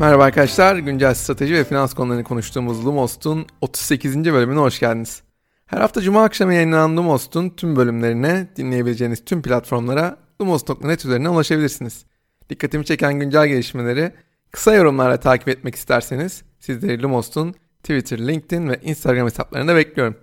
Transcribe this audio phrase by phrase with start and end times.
[0.00, 4.16] Merhaba arkadaşlar, güncel strateji ve finans konularını konuştuğumuz Lumos'un 38.
[4.24, 5.22] bölümüne hoş geldiniz.
[5.66, 12.04] Her hafta Cuma akşamı yayınlanan Lumos'un tüm bölümlerine dinleyebileceğiniz tüm platformlara lumos.net üzerinden ulaşabilirsiniz.
[12.50, 14.12] Dikkatimi çeken güncel gelişmeleri
[14.50, 20.16] kısa yorumlarla takip etmek isterseniz sizleri Lumos'un Twitter, LinkedIn ve Instagram hesaplarında bekliyorum.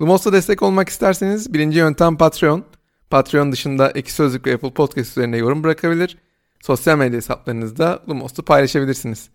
[0.00, 2.64] Lumos'a destek olmak isterseniz birinci yöntem Patreon.
[3.10, 6.16] Patreon dışında Eki Sözlük ve Apple Podcast üzerinde yorum bırakabilir
[6.60, 9.30] sosyal medya hesaplarınızda Lumos'u paylaşabilirsiniz.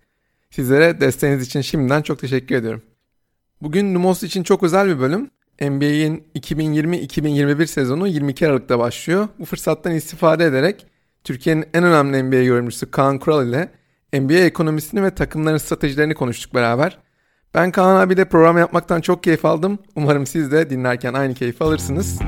[0.50, 2.82] Sizlere desteğiniz için şimdiden çok teşekkür ediyorum.
[3.62, 5.30] Bugün Lumos için çok özel bir bölüm.
[5.60, 9.28] NBA'in 2020-2021 sezonu 22 Aralık'ta başlıyor.
[9.38, 10.86] Bu fırsattan istifade ederek
[11.24, 13.68] Türkiye'nin en önemli NBA yorumcusu Kaan Kural ile
[14.12, 16.98] NBA ekonomisini ve takımların stratejilerini konuştuk beraber.
[17.54, 19.78] Ben Kaan abiyle program yapmaktan çok keyif aldım.
[19.94, 22.18] Umarım siz de dinlerken aynı keyfi alırsınız.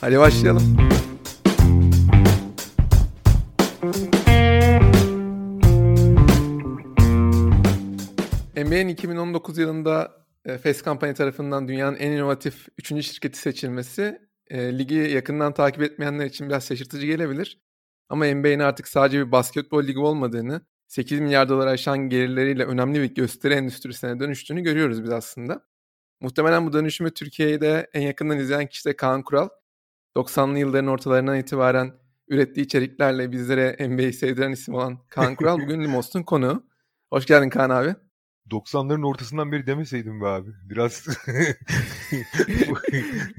[0.00, 0.76] Hadi başlayalım.
[8.64, 12.88] NBA'nin 2019 yılında e, Fast Company tarafından dünyanın en inovatif 3.
[12.88, 14.18] şirketi seçilmesi
[14.50, 17.60] e, ligi yakından takip etmeyenler için biraz şaşırtıcı gelebilir.
[18.08, 23.14] Ama NBA'nin artık sadece bir basketbol ligi olmadığını, 8 milyar dolar aşan gelirleriyle önemli bir
[23.14, 25.66] gösteri endüstrisine dönüştüğünü görüyoruz biz aslında.
[26.20, 29.48] Muhtemelen bu dönüşümü Türkiye'de en yakından izleyen kişi de Kaan Kural.
[30.16, 31.92] 90'lı yılların ortalarından itibaren
[32.28, 36.66] ürettiği içeriklerle bizlere NBA'yi sevdiren isim olan Kaan Kural bugün Limos'un konuğu.
[37.10, 37.94] Hoş geldin Kaan abi.
[38.50, 40.50] 90'ların ortasından beri demeseydim be abi.
[40.70, 41.06] Biraz...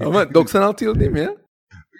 [0.00, 1.36] Ama 96 yıl değil mi ya?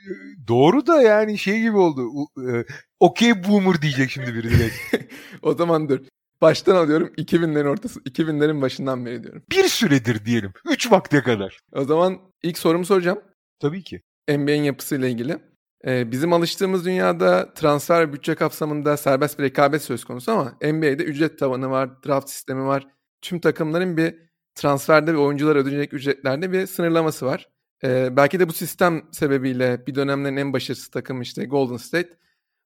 [0.49, 2.09] Doğru da yani şey gibi oldu.
[2.49, 2.65] E,
[3.01, 4.77] okey boomer diyecek şimdi biri direkt.
[5.43, 6.01] o zaman dur.
[6.41, 8.01] Baştan alıyorum 2000'lerin ortası.
[8.01, 9.43] 2000'lerin başından beri diyorum.
[9.51, 10.53] Bir süredir diyelim.
[10.71, 11.59] 3 vakte kadar.
[11.73, 13.21] O zaman ilk sorumu soracağım.
[13.61, 14.03] Tabii ki.
[14.29, 15.39] NBA'in yapısıyla ilgili.
[15.87, 21.39] Ee, bizim alıştığımız dünyada transfer bütçe kapsamında serbest bir rekabet söz konusu ama NBA'de ücret
[21.39, 22.87] tavanı var, draft sistemi var,
[23.23, 24.15] tüm takımların bir
[24.55, 27.49] transferde ve oyuncular ödeyecek ücretlerde bir sınırlaması var.
[27.85, 32.11] Ee, belki de bu sistem sebebiyle bir dönemlerin en başarısız takımı işte Golden State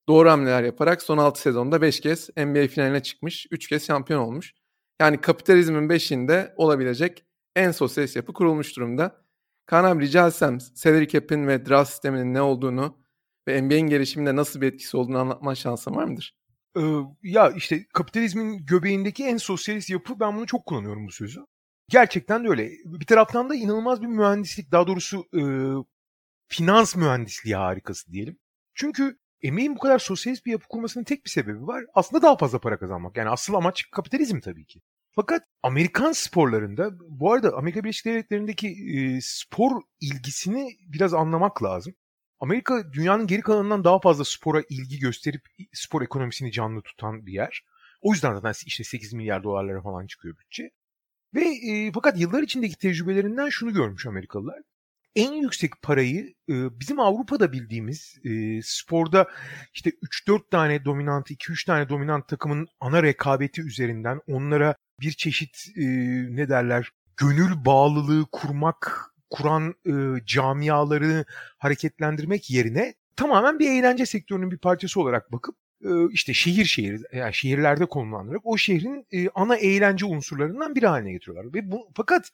[0.09, 4.55] doğru hamleler yaparak son 6 sezonda 5 kez NBA finaline çıkmış, 3 kez şampiyon olmuş.
[5.01, 7.25] Yani kapitalizmin beşiğinde olabilecek
[7.57, 9.25] en sosyalist yapı kurulmuş durumda.
[9.67, 12.99] Kaan abi rica etsem salary cap'in ve draft sisteminin ne olduğunu
[13.49, 16.37] ve NBA'in gelişiminde nasıl bir etkisi olduğunu anlatma şansın var mıdır?
[17.23, 21.41] Ya işte kapitalizmin göbeğindeki en sosyalist yapı ben bunu çok kullanıyorum bu sözü.
[21.89, 22.71] Gerçekten de öyle.
[22.85, 25.43] Bir taraftan da inanılmaz bir mühendislik daha doğrusu e,
[26.49, 28.39] finans mühendisliği harikası diyelim.
[28.75, 31.85] Çünkü emeğin bu kadar sosyalist bir yapı kurmasının tek bir sebebi var.
[31.95, 33.17] Aslında daha fazla para kazanmak.
[33.17, 34.81] Yani asıl amaç kapitalizm tabii ki.
[35.13, 41.95] Fakat Amerikan sporlarında, bu arada Amerika Birleşik Devletleri'ndeki e, spor ilgisini biraz anlamak lazım.
[42.41, 45.43] Amerika dünyanın geri kalanından daha fazla spora ilgi gösterip
[45.73, 47.65] spor ekonomisini canlı tutan bir yer.
[48.01, 50.71] O yüzden zaten işte 8 milyar dolarlara falan çıkıyor bütçe.
[51.35, 54.59] Ve e, fakat yıllar içindeki tecrübelerinden şunu görmüş Amerikalılar.
[55.17, 59.29] En yüksek parayı e, bizim Avrupa'da bildiğimiz e, sporda
[59.75, 65.85] işte 3-4 tane dominant, 2-3 tane dominant takımın ana rekabeti üzerinden onlara bir çeşit e,
[66.37, 71.25] ne derler gönül bağlılığı kurmak kuran e, camiaları
[71.59, 77.35] hareketlendirmek yerine tamamen bir eğlence sektörünün bir parçası olarak bakıp e, işte şehir şehir yani
[77.35, 81.55] şehirlerde konumlandırarak o şehrin e, ana eğlence unsurlarından biri haline getiriyorlar.
[81.55, 82.31] Ve bu fakat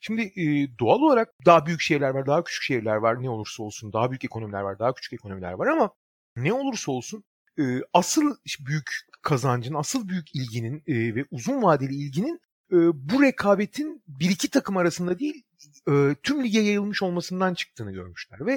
[0.00, 3.92] şimdi e, doğal olarak daha büyük şehirler var, daha küçük şehirler var ne olursa olsun,
[3.92, 5.90] daha büyük ekonomiler var, daha küçük ekonomiler var ama
[6.36, 7.24] ne olursa olsun
[7.58, 7.62] e,
[7.92, 8.90] asıl büyük
[9.22, 12.40] kazancın, asıl büyük ilginin e, ve uzun vadeli ilginin
[12.72, 12.76] e,
[13.10, 15.42] bu rekabetin bir iki takım arasında değil
[15.88, 18.52] e, tüm lige yayılmış olmasından çıktığını görmüşler ve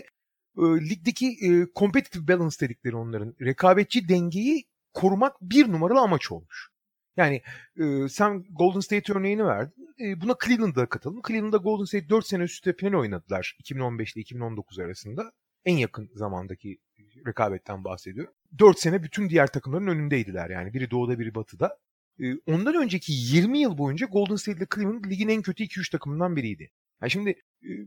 [0.57, 6.71] e, ligdeki e, competitive balance dedikleri onların rekabetçi dengeyi korumak bir numaralı amaç olmuş.
[7.17, 7.41] Yani
[7.79, 9.95] e, sen Golden State örneğini verdin.
[9.99, 11.21] E, buna Cleveland'da katalım.
[11.27, 15.31] Cleveland'da Golden State 4 sene üst üste final oynadılar 2015 ile 2019 arasında.
[15.65, 16.79] En yakın zamandaki
[17.27, 18.33] rekabetten bahsediyorum.
[18.59, 20.73] 4 sene bütün diğer takımların önündeydiler yani.
[20.73, 21.77] Biri doğuda biri batıda.
[22.19, 26.35] E, ondan önceki 20 yıl boyunca Golden State ile Cleveland ligin en kötü 2-3 takımından
[26.35, 26.71] biriydi.
[27.01, 27.35] Yani şimdi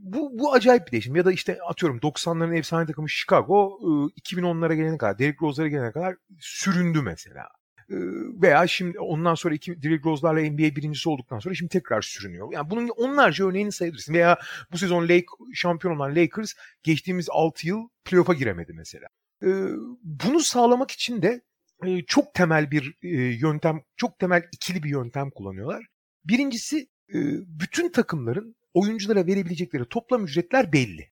[0.00, 1.16] bu, bu acayip bir değişim.
[1.16, 3.78] Ya da işte atıyorum 90'ların efsane takımı Chicago
[4.20, 7.48] 2010'lara gelene kadar, Derrick Rose'lara gelene kadar süründü mesela.
[8.42, 12.52] Veya şimdi ondan sonra iki, Derrick Rose'larla NBA birincisi olduktan sonra şimdi tekrar sürünüyor.
[12.52, 14.14] Yani bunun onlarca örneğini sayabilirsin.
[14.14, 14.38] Veya
[14.72, 16.52] bu sezon Lake, şampiyon olan Lakers
[16.82, 19.06] geçtiğimiz 6 yıl playoff'a giremedi mesela.
[20.02, 21.40] Bunu sağlamak için de
[22.06, 22.96] çok temel bir
[23.40, 25.86] yöntem, çok temel ikili bir yöntem kullanıyorlar.
[26.24, 26.88] Birincisi
[27.46, 31.10] bütün takımların oyunculara verebilecekleri toplam ücretler belli.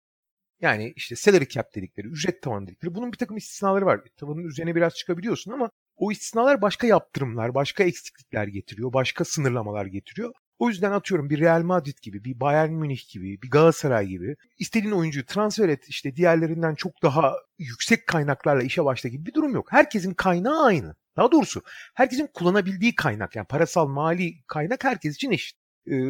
[0.61, 2.95] Yani işte salary cap dedikleri, ücret tavanı dedikleri.
[2.95, 4.01] Bunun bir takım istisnaları var.
[4.17, 10.33] Tavanın üzerine biraz çıkabiliyorsun ama o istisnalar başka yaptırımlar, başka eksiklikler getiriyor, başka sınırlamalar getiriyor.
[10.59, 14.93] O yüzden atıyorum bir Real Madrid gibi, bir Bayern Münih gibi, bir Galatasaray gibi istediğin
[14.93, 19.73] oyuncuyu transfer et işte diğerlerinden çok daha yüksek kaynaklarla işe başla gibi bir durum yok.
[19.73, 20.97] Herkesin kaynağı aynı.
[21.17, 21.63] Daha doğrusu
[21.95, 25.62] herkesin kullanabildiği kaynak yani parasal mali kaynak herkes için eşit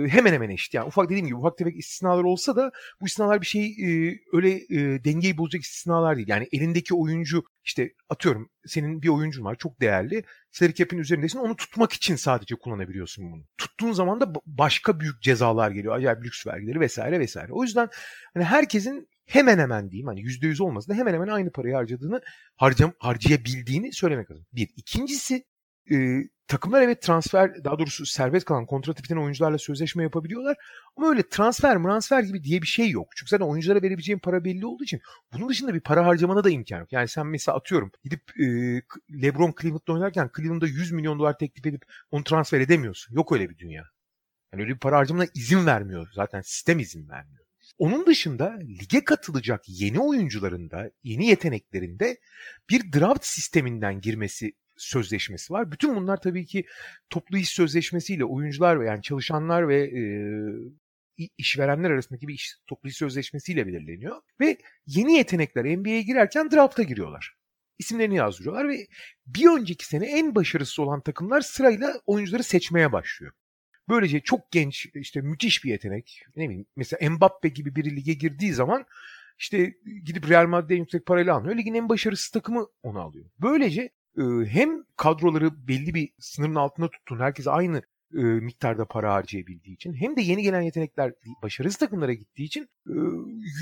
[0.09, 0.75] hemen hemen eşit.
[0.75, 4.51] Yani ufak dediğim gibi ufak tefek istisnalar olsa da bu istisnalar bir şey e, öyle
[4.51, 6.29] e, dengeyi bozacak istisnalar değil.
[6.29, 10.25] Yani elindeki oyuncu işte atıyorum senin bir oyuncun var çok değerli.
[10.51, 13.45] Salary cap'in üzerindesin onu tutmak için sadece kullanabiliyorsun bunu.
[13.59, 15.97] Tuttuğun zaman da başka büyük cezalar geliyor.
[15.97, 17.53] Acayip lüks vergileri vesaire vesaire.
[17.53, 17.89] O yüzden
[18.35, 22.21] hani herkesin hemen hemen diyeyim hani yüzde yüz olmasa da hemen hemen aynı parayı harcadığını
[22.57, 24.47] harcam, harcayabildiğini söylemek lazım.
[24.53, 24.69] Bir.
[24.77, 25.45] İkincisi
[25.91, 30.57] e, takımlar evet transfer daha doğrusu serbest kalan kontrat biten oyuncularla sözleşme yapabiliyorlar.
[30.97, 33.09] Ama öyle transfer transfer gibi diye bir şey yok.
[33.17, 35.01] Çünkü zaten oyunculara verebileceğin para belli olduğu için
[35.33, 36.93] bunun dışında bir para harcamana da imkan yok.
[36.93, 38.45] Yani sen mesela atıyorum gidip e,
[39.23, 43.15] LeBron Cleveland'da oynarken Cleveland'da 100 milyon dolar teklif edip onu transfer edemiyorsun.
[43.15, 43.85] Yok öyle bir dünya.
[44.53, 46.09] Yani öyle bir para harcamana izin vermiyor.
[46.15, 47.45] Zaten sistem izin vermiyor.
[47.83, 52.17] Onun dışında lige katılacak yeni oyuncuların da yeni yeteneklerinde
[52.71, 55.73] bir draft sisteminden girmesi sözleşmesi var.
[55.73, 56.65] Bütün bunlar tabii ki
[57.11, 60.03] toplu iş sözleşmesiyle oyuncular ve yani çalışanlar ve e,
[61.39, 64.21] işverenler arasındaki bir iş toplu iş sözleşmesiyle belirleniyor.
[64.41, 67.35] Ve yeni yetenekler NBA'ye girerken draft'a giriyorlar.
[67.79, 68.87] İsimlerini yazdırıyorlar ve
[69.27, 73.33] bir önceki sene en başarısız olan takımlar sırayla oyuncuları seçmeye başlıyor.
[73.89, 76.23] Böylece çok genç işte müthiş bir yetenek.
[76.37, 78.85] Ne bileyim mesela Mbappe gibi biri lige girdiği zaman
[79.39, 79.75] işte
[80.05, 81.57] gidip Real Madrid'e yüksek parayla almıyor.
[81.57, 83.27] Ligin en başarısız takımı onu alıyor.
[83.39, 83.91] Böylece
[84.47, 87.83] hem kadroları belli bir sınırın altında tuttuğun, herkes aynı
[88.41, 91.13] miktarda para harcayabildiği için hem de yeni gelen yetenekler
[91.43, 92.69] başarısız takımlara gittiği için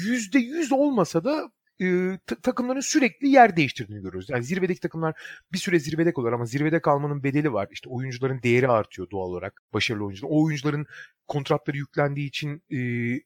[0.07, 4.31] yüzde yüz olmasa da e, takımların sürekli yer değiştirdiğini görüyoruz.
[4.31, 5.15] Yani zirvedeki takımlar
[5.53, 7.69] bir süre zirvede kalır ama zirvede kalmanın bedeli var.
[7.73, 9.63] İşte oyuncuların değeri artıyor doğal olarak.
[9.75, 10.31] Başarılı oyuncular.
[10.31, 10.87] O oyuncuların
[11.29, 12.77] kontratları yüklendiği için e,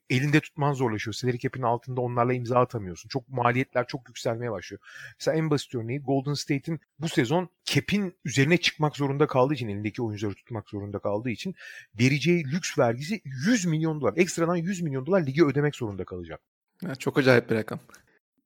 [0.09, 1.13] elinde tutman zorlaşıyor.
[1.13, 3.09] Salary cap'in altında onlarla imza atamıyorsun.
[3.09, 4.81] Çok maliyetler çok yükselmeye başlıyor.
[5.19, 10.01] Mesela en basit örneği Golden State'in bu sezon cap'in üzerine çıkmak zorunda kaldığı için elindeki
[10.01, 11.55] oyuncuları tutmak zorunda kaldığı için
[11.99, 14.13] vereceği lüks vergisi 100 milyon dolar.
[14.17, 16.41] Ekstradan 100 milyon dolar lige ödemek zorunda kalacak.
[16.81, 17.79] Ya çok acayip bir rakam.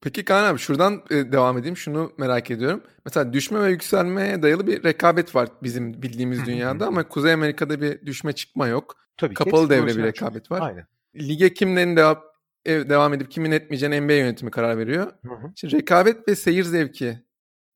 [0.02, 1.78] Peki Kaan abi şuradan e, devam edeyim.
[1.78, 2.84] Şunu merak ediyorum.
[3.06, 8.06] Mesela düşme ve yükselmeye dayalı bir rekabet var bizim bildiğimiz dünyada ama Kuzey Amerika'da bir
[8.06, 8.96] düşme çıkma yok.
[9.18, 10.62] Tabii Kapalı devre bir rekabet var.
[10.62, 10.86] Aynen.
[11.16, 12.22] Lige kimlerin devam,
[12.68, 15.12] devam edip kimin etmeyeceğine NBA yönetimi karar veriyor.
[15.26, 15.52] Hı hı.
[15.56, 17.20] Şimdi rekabet ve seyir zevki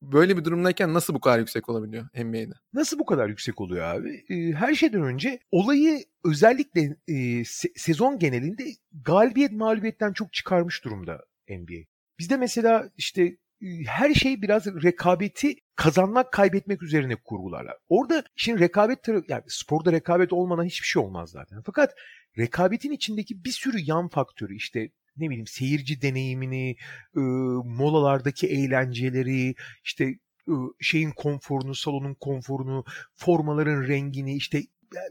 [0.02, 2.54] böyle bir durumdayken nasıl bu kadar yüksek olabiliyor NBA'de?
[2.74, 4.26] Nasıl bu kadar yüksek oluyor abi?
[4.54, 8.64] Her şeyden önce olayı özellikle e, se- sezon genelinde
[9.06, 11.93] galibiyet mağlubiyetten çok çıkarmış durumda NBA.
[12.20, 13.38] Bizde mesela işte
[13.86, 17.78] her şey biraz rekabeti kazanmak kaybetmek üzerine kurgularlar.
[17.90, 21.62] Orada şimdi rekabet yani sporda rekabet olmadan hiçbir şey olmaz zaten.
[21.66, 21.96] Fakat
[22.38, 26.70] rekabetin içindeki bir sürü yan faktörü işte ne bileyim seyirci deneyimini,
[27.16, 27.20] e,
[27.66, 30.06] molalardaki eğlenceleri, işte
[30.48, 32.86] e, şeyin konforunu, salonun konforunu,
[33.16, 34.62] formaların rengini işte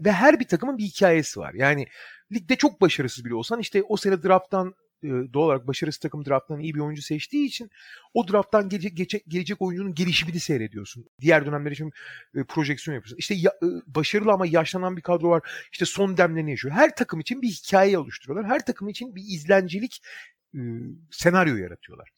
[0.00, 1.54] ve her bir takımın bir hikayesi var.
[1.54, 1.86] Yani
[2.32, 6.74] ligde çok başarısız bile olsan işte o sene drafttan doğal olarak başarısız takım drafttan iyi
[6.74, 7.70] bir oyuncu seçtiği için
[8.14, 11.04] o drafttan gelecek, gelecek, gelecek oyuncunun gelişimini seyrediyorsun.
[11.20, 11.92] Diğer dönemler için
[12.34, 13.16] e, projeksiyon yapıyorsun.
[13.16, 15.42] İşte ya, e, başarılı ama yaşlanan bir kadro var.
[15.72, 16.74] İşte son demlerini yaşıyor.
[16.74, 18.50] Her takım için bir hikaye oluşturuyorlar.
[18.50, 20.02] Her takım için bir izlencilik
[20.54, 20.60] e,
[21.10, 22.08] senaryo yaratıyorlar.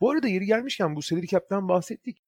[0.00, 2.22] Bu arada yeri gelmişken bu salary cap'ten bahsettik.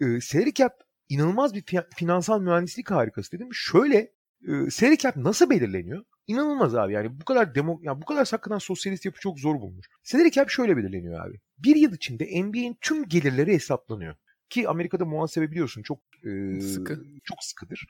[0.00, 0.72] E, salary cap
[1.08, 1.64] inanılmaz bir
[1.96, 3.48] finansal mühendislik harikası dedim.
[3.52, 4.12] Şöyle
[4.48, 6.04] e, salary cap nasıl belirleniyor?
[6.28, 9.86] İnanılmaz abi yani bu kadar demo yani bu kadar hakikaten sosyalist yapı çok zor bulmuş.
[10.02, 11.40] Salary cap şöyle belirleniyor abi.
[11.58, 14.14] Bir yıl içinde NBA'in tüm gelirleri hesaplanıyor.
[14.50, 17.86] Ki Amerika'da muhasebe biliyorsun çok e, sıkı çok sıkıdır.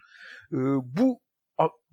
[0.53, 1.21] E, bu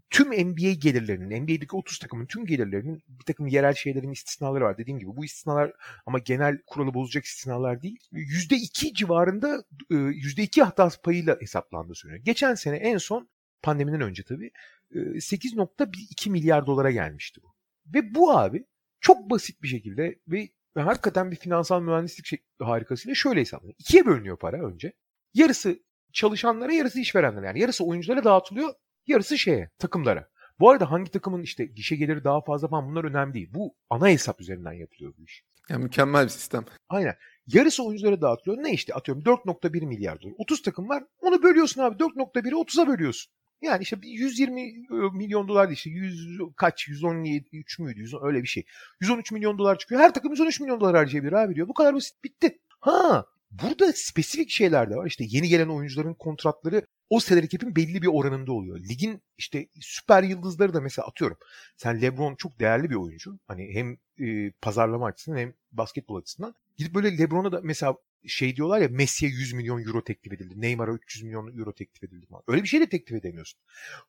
[0.10, 4.78] tüm NBA gelirlerinin, NBA'deki 30 takımın tüm gelirlerinin bir takım yerel şeylerin istisnaları var.
[4.78, 5.72] Dediğim gibi bu istisnalar
[6.06, 8.00] ama genel kuralı bozacak istisnalar değil.
[8.12, 12.26] %2 civarında %2 hata payıyla hesaplandığı söyleniyor.
[12.26, 13.30] Geçen sene en son
[13.62, 14.52] pandemiden önce tabii
[15.00, 17.56] 8.2 milyar dolara gelmişti bu.
[17.94, 18.66] Ve bu abi
[19.00, 23.76] çok basit bir şekilde ve hakikaten bir finansal mühendislik şey, harikasıyla şöyle hesaplanıyor.
[23.80, 24.94] İkiye bölünüyor para önce.
[25.34, 25.80] Yarısı
[26.14, 27.46] çalışanlara, yarısı işverenlere.
[27.46, 28.74] Yani yarısı oyunculara dağıtılıyor,
[29.08, 30.30] yarısı şeye, takımlara.
[30.60, 33.50] Bu arada hangi takımın işte gişe geliri daha fazla falan bunlar önemli değil.
[33.54, 35.44] Bu ana hesap üzerinden yapılıyor bu iş.
[35.70, 36.66] Ya mükemmel bir sistem.
[36.90, 37.16] Aynen.
[37.48, 38.64] Yarısı oyunculara dağıtılıyor.
[38.64, 40.34] Ne işte atıyorum 4.1 milyar dolar.
[40.38, 41.04] 30 takım var.
[41.20, 41.96] Onu bölüyorsun abi.
[42.04, 43.34] 4.1'i 30'a bölüyorsun.
[43.66, 44.74] Yani işte 120
[45.14, 48.66] milyon dolar işte 100 kaç 113 müydü 100, öyle bir şey.
[49.02, 50.02] 113 milyon dolar çıkıyor.
[50.02, 51.68] Her takım 113 milyon dolar harcayabilir abi diyor.
[51.68, 52.60] Bu kadar basit bitti.
[52.80, 55.08] Ha burada spesifik şeyler de var.
[55.08, 58.80] İşte yeni gelen oyuncuların kontratları o salary cap'in belli bir oranında oluyor.
[58.80, 61.38] Ligin işte süper yıldızları da mesela atıyorum.
[61.78, 63.40] Sen LeBron çok değerli bir oyuncu.
[63.48, 66.56] Hani hem e, pazarlama açısından hem basketbol açısından.
[66.78, 67.96] Gidip böyle LeBron'a da mesela
[68.28, 70.62] şey diyorlar ya Messi'ye 100 milyon euro teklif edildi.
[70.62, 72.44] Neymar'a 300 milyon euro teklif edildi falan.
[72.48, 73.60] Öyle bir şey de teklif edemiyorsun.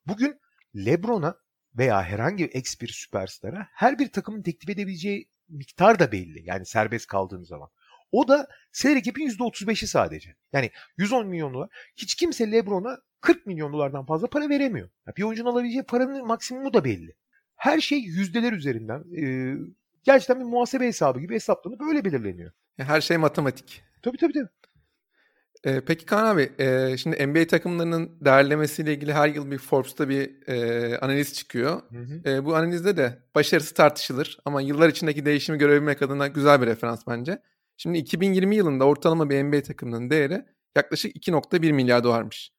[0.06, 0.40] Bugün
[0.76, 1.36] LeBron'a
[1.78, 6.42] veya herhangi bir ex bir süperstara her bir takımın teklif edebileceği miktar da belli.
[6.44, 7.68] Yani serbest kaldığın zaman.
[8.12, 10.34] O da salary cap'in %35'i sadece.
[10.52, 11.68] Yani 110 milyon dolar.
[11.96, 14.88] Hiç kimse LeBron'a 40 milyon dolardan fazla para veremiyor.
[15.16, 17.14] bir oyuncunun alabileceği paranın maksimumu da belli.
[17.56, 19.54] Her şey yüzdeler üzerinden e,
[20.04, 22.52] gerçekten bir muhasebe hesabı gibi hesaplanıp böyle belirleniyor.
[22.76, 23.82] Her şey matematik.
[24.02, 24.48] Tabii tabii tabii.
[25.66, 30.48] Ee, peki Kaan abi, e, şimdi NBA takımlarının değerlemesiyle ilgili her yıl bir Forbes'ta bir
[30.48, 31.82] e, analiz çıkıyor.
[31.90, 32.30] Hı hı.
[32.30, 37.06] E, bu analizde de başarısı tartışılır ama yıllar içindeki değişimi görebilmek adına güzel bir referans
[37.06, 37.42] bence.
[37.76, 40.44] Şimdi 2020 yılında ortalama bir NBA takımının değeri
[40.76, 42.52] yaklaşık 2.1 milyar dolarmış.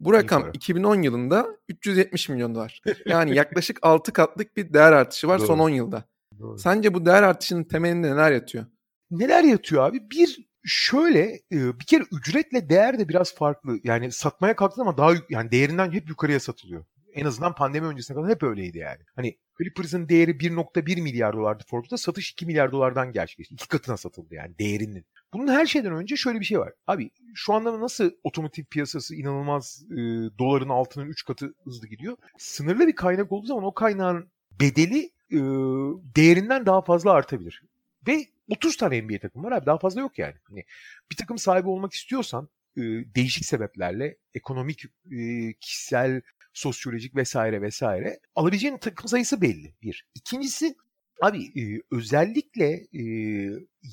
[0.00, 2.82] Bu rakam 2010 yılında 370 milyon dolar.
[3.06, 5.46] Yani yaklaşık 6 katlık bir değer artışı var Doğru.
[5.46, 6.04] son 10 yılda.
[6.38, 6.58] Doğru.
[6.58, 8.66] Sence bu değer artışının temelinde neler yatıyor?
[9.10, 10.10] Neler yatıyor abi?
[10.10, 13.78] Bir şöyle bir kere ücretle değer de biraz farklı.
[13.84, 16.84] Yani satmaya kalktın ama daha yani değerinden hep yukarıya satılıyor.
[17.14, 19.00] En azından pandemi öncesine kadar hep öyleydi yani.
[19.16, 21.96] Hani Clippers'ın değeri 1.1 milyar dolardı Forbes'ta.
[21.96, 23.54] Satış 2 milyar dolardan gerçekleşti.
[23.54, 25.06] İki katına satıldı yani değerinin.
[25.32, 26.72] Bunun her şeyden önce şöyle bir şey var.
[26.86, 29.96] Abi şu anda nasıl otomotiv piyasası inanılmaz e,
[30.38, 32.16] doların altının 3 katı hızlı gidiyor.
[32.38, 35.38] Sınırlı bir kaynak olduğu zaman o kaynağın bedeli e,
[36.16, 37.62] değerinden daha fazla artabilir.
[38.08, 40.34] Ve 30 tane NBA takım var abi daha fazla yok yani.
[40.48, 40.64] Hani
[41.10, 42.80] bir takım sahibi olmak istiyorsan e,
[43.14, 46.22] değişik sebeplerle ekonomik, e, kişisel,
[46.52, 49.74] sosyolojik vesaire vesaire alabileceğin takım sayısı belli.
[49.82, 50.06] Bir.
[50.14, 50.76] İkincisi
[51.22, 53.02] Abi e, özellikle e,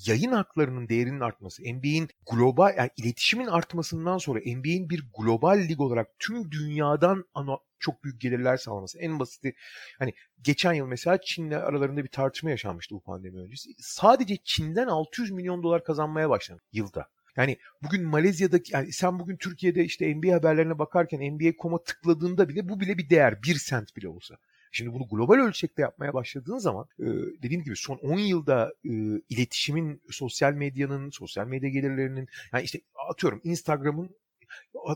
[0.07, 6.07] yayın haklarının değerinin artması, NBA'in global yani iletişimin artmasından sonra NBA'in bir global lig olarak
[6.19, 8.99] tüm dünyadan ana, çok büyük gelirler sağlaması.
[8.99, 9.55] En basiti
[9.99, 13.69] hani geçen yıl mesela Çin'le aralarında bir tartışma yaşanmıştı bu pandemi öncesi.
[13.79, 17.07] Sadece Çin'den 600 milyon dolar kazanmaya başladı yılda.
[17.35, 22.79] Yani bugün Malezya'daki yani sen bugün Türkiye'de işte NBA haberlerine bakarken NBA.com'a tıkladığında bile bu
[22.79, 23.43] bile bir değer.
[23.43, 24.37] Bir sent bile olsa.
[24.71, 27.05] Şimdi bunu global ölçekte yapmaya başladığın zaman e,
[27.43, 28.91] dediğim gibi son 10 yılda e,
[29.29, 34.15] iletişimin, sosyal medyanın, sosyal medya gelirlerinin yani işte atıyorum Instagram'ın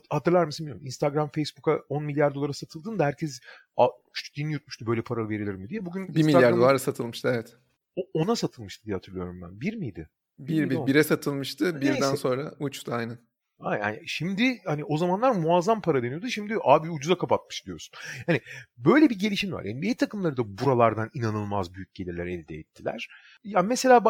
[0.10, 0.86] hatırlar mısın bilmiyorum.
[0.86, 3.40] Instagram Facebook'a 10 milyar dolara satıldığında herkes
[4.38, 5.86] din yutmuştu böyle para verilir mi diye.
[5.86, 7.56] Bugün 1 milyar dolara satılmıştı evet.
[8.14, 9.62] Ona satılmıştı diye hatırlıyorum ben.
[9.62, 10.10] Bir miydi?
[10.40, 11.82] Bir, bir, bire satılmıştı.
[11.82, 12.18] Birden Neyse.
[12.18, 13.20] sonra uçtu aynen.
[13.72, 16.28] Yani şimdi hani o zamanlar muazzam para deniyordu.
[16.28, 17.96] Şimdi abi ucuza kapatmış diyorsun.
[18.28, 18.42] Yani
[18.78, 19.66] böyle bir gelişim var.
[19.66, 23.10] NBA takımları da buralardan inanılmaz büyük gelirler elde ettiler.
[23.44, 24.06] Ya mesela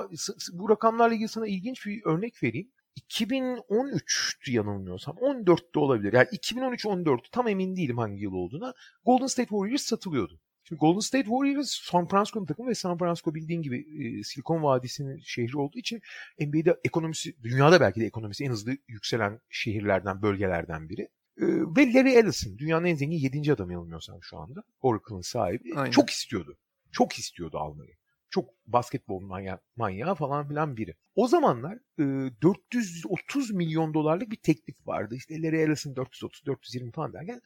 [0.54, 2.72] bu rakamlarla ilgili sana ilginç bir örnek vereyim.
[2.98, 5.16] 2013'tü yanılmıyorsam.
[5.16, 6.14] 14'te olabilir.
[6.14, 8.74] Yani 2013-14 tam emin değilim hangi yıl olduğuna.
[9.06, 10.40] Golden State Warriors satılıyordu.
[10.64, 15.20] Şimdi Golden State Warriors San Francisco'nun takımı ve San Francisco bildiğin gibi e, Silikon Vadisi'nin
[15.20, 16.02] şehri olduğu için
[16.40, 21.02] NBA'de ekonomisi, dünyada belki de ekonomisi en hızlı yükselen şehirlerden, bölgelerden biri.
[21.38, 23.54] E, ve Larry Ellison, dünyanın en zengin 7.
[23.54, 24.64] adamı yanılmıyorsam şu anda.
[24.82, 25.76] Oracle'ın sahibi.
[25.76, 25.92] Aynen.
[25.92, 26.58] Çok istiyordu.
[26.92, 27.94] Çok istiyordu almayı.
[28.34, 30.96] Çok basketbol manya manyağı falan filan biri.
[31.16, 32.04] O zamanlar e,
[32.42, 35.16] 430 milyon dolarlık bir teklif vardı.
[35.16, 37.42] İşte Larry Ellison 430-420 falan derken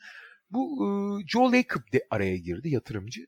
[0.51, 0.87] bu e,
[1.27, 3.27] Joe Lacob de araya girdi yatırımcı.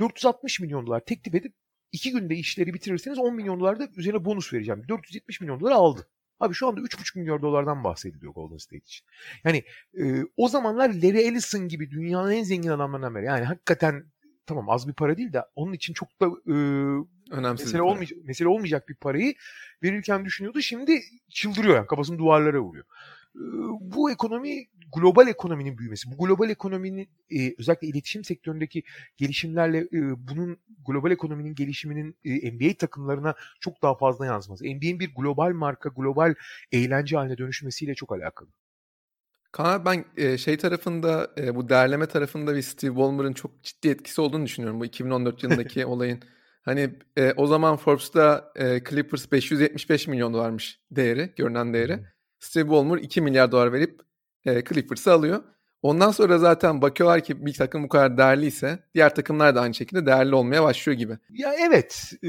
[0.00, 1.54] 460 milyon dolar teklif edip
[1.92, 4.82] iki günde işleri bitirirseniz 10 milyon dolar da üzerine bonus vereceğim.
[4.88, 6.08] 470 milyon dolar aldı.
[6.40, 9.06] Abi şu anda 3,5 milyar dolardan bahsediliyor Golden State için.
[9.44, 9.64] Yani
[9.98, 13.24] e, o zamanlar Larry Ellison gibi dünyanın en zengin adamlarından biri.
[13.24, 14.12] Yani hakikaten
[14.46, 16.54] tamam az bir para değil de onun için çok da e,
[17.30, 19.34] Önemsiz mesele, olmayacak, mesele olmayacak bir parayı
[19.82, 20.60] verirken düşünüyordu.
[20.60, 22.84] Şimdi çıldırıyor yani kafasını duvarlara vuruyor.
[23.36, 23.42] E,
[23.80, 28.82] bu ekonomi global ekonominin büyümesi, bu global ekonominin e, özellikle iletişim sektöründeki
[29.16, 34.64] gelişimlerle e, bunun global ekonominin gelişiminin e, NBA takımlarına çok daha fazla yansıması.
[34.64, 36.34] NBA'in bir global marka, global
[36.72, 38.48] eğlence haline dönüşmesiyle çok alakalı.
[39.54, 44.20] Kaan ben e, şey tarafında e, bu derleme tarafında bir Steve Ballmer'ın çok ciddi etkisi
[44.20, 46.20] olduğunu düşünüyorum bu 2014 yılındaki olayın.
[46.62, 52.00] Hani e, o zaman Forbes'ta e, Clippers 575 milyon dolarmış değeri, görünen değeri.
[52.38, 54.00] Steve Ballmer 2 milyar dolar verip
[54.44, 55.42] e, Clippers'ı alıyor.
[55.82, 60.06] Ondan sonra zaten bakıyorlar ki bir takım bu kadar değerliyse diğer takımlar da aynı şekilde
[60.06, 61.18] değerli olmaya başlıyor gibi.
[61.30, 62.28] Ya evet e,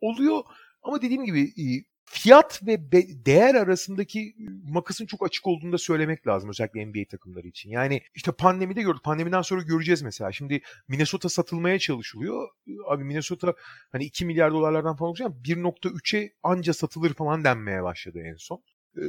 [0.00, 0.42] oluyor
[0.82, 1.64] ama dediğim gibi e,
[2.12, 4.34] fiyat ve be- değer arasındaki
[4.68, 7.70] makasın çok açık olduğunu da söylemek lazım özellikle NBA takımları için.
[7.70, 9.04] Yani işte pandemide gördük.
[9.04, 10.32] Pandemiden sonra göreceğiz mesela.
[10.32, 12.48] Şimdi Minnesota satılmaya çalışılıyor.
[12.88, 13.54] Abi Minnesota
[13.92, 18.62] hani 2 milyar dolarlardan falan olacak 1.3'e anca satılır falan denmeye başladı en son.
[18.96, 19.02] Ee,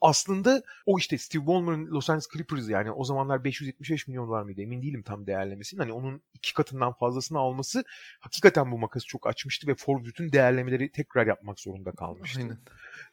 [0.00, 4.62] aslında o işte Steve Ballmer'ın Los Angeles Clippers yani o zamanlar 575 milyon dolar mıydı
[4.62, 5.80] emin değilim tam değerlemesinin.
[5.80, 7.84] Hani onun iki katından fazlasını alması
[8.20, 12.40] hakikaten bu makası çok açmıştı ve Ford bütün değerlemeleri tekrar yapmak zorunda kalmıştı.
[12.40, 12.58] Aynen.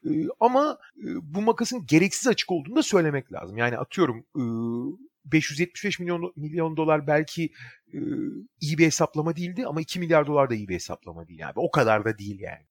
[0.05, 3.57] Ee, ama e, bu makasın gereksiz açık olduğunu da söylemek lazım.
[3.57, 4.25] Yani atıyorum
[5.25, 7.43] 575 e, milyon milyon dolar belki
[7.93, 7.99] e,
[8.61, 11.53] iyi bir hesaplama değildi ama 2 milyar dolar da iyi bir hesaplama değil yani.
[11.55, 12.65] O kadar da değil yani.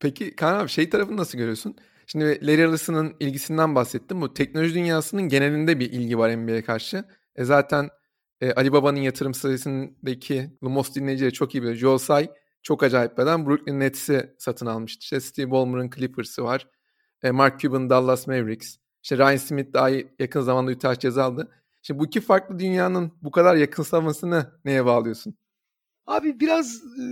[0.00, 1.76] Peki Kaan abi şey tarafını nasıl görüyorsun?
[2.06, 4.20] Şimdi Larry Ellison'ın ilgisinden bahsettim.
[4.20, 7.04] Bu teknoloji dünyasının genelinde bir ilgi var NBA'ye karşı.
[7.36, 7.88] E zaten
[8.40, 11.74] e, Ali Baba'nın yatırım sayısındaki Lumos dinleyicileri çok iyi bilir.
[11.74, 11.98] Joe
[12.62, 14.98] çok acayip beden Brooklyn Nets'i satın almıştı.
[15.02, 16.68] İşte Steve Ballmer'ın Clippers'ı var.
[17.22, 18.76] E, Mark Cuban Dallas Mavericks.
[19.02, 21.48] İşte Ryan Smith daha yakın zamanda Utah Jazz aldı.
[21.82, 25.34] Şimdi bu iki farklı dünyanın bu kadar yakınsamasını neye bağlıyorsun?
[26.06, 27.02] Abi biraz e,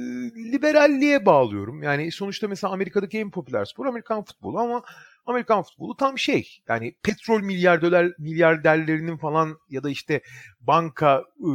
[0.53, 1.83] liberalliğe bağlıyorum.
[1.83, 4.83] Yani sonuçta mesela Amerika'daki en popüler spor Amerikan futbolu ama
[5.27, 6.63] Amerikan futbolu tam şey.
[6.69, 10.23] Yani petrol milyarder milyarderlerinin falan ya da işte
[10.61, 11.51] banka e,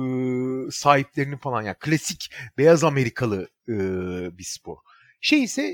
[0.71, 3.77] sahiplerinin falan yani klasik beyaz Amerikalı e,
[4.37, 4.77] bir spor.
[5.21, 5.73] Şey ise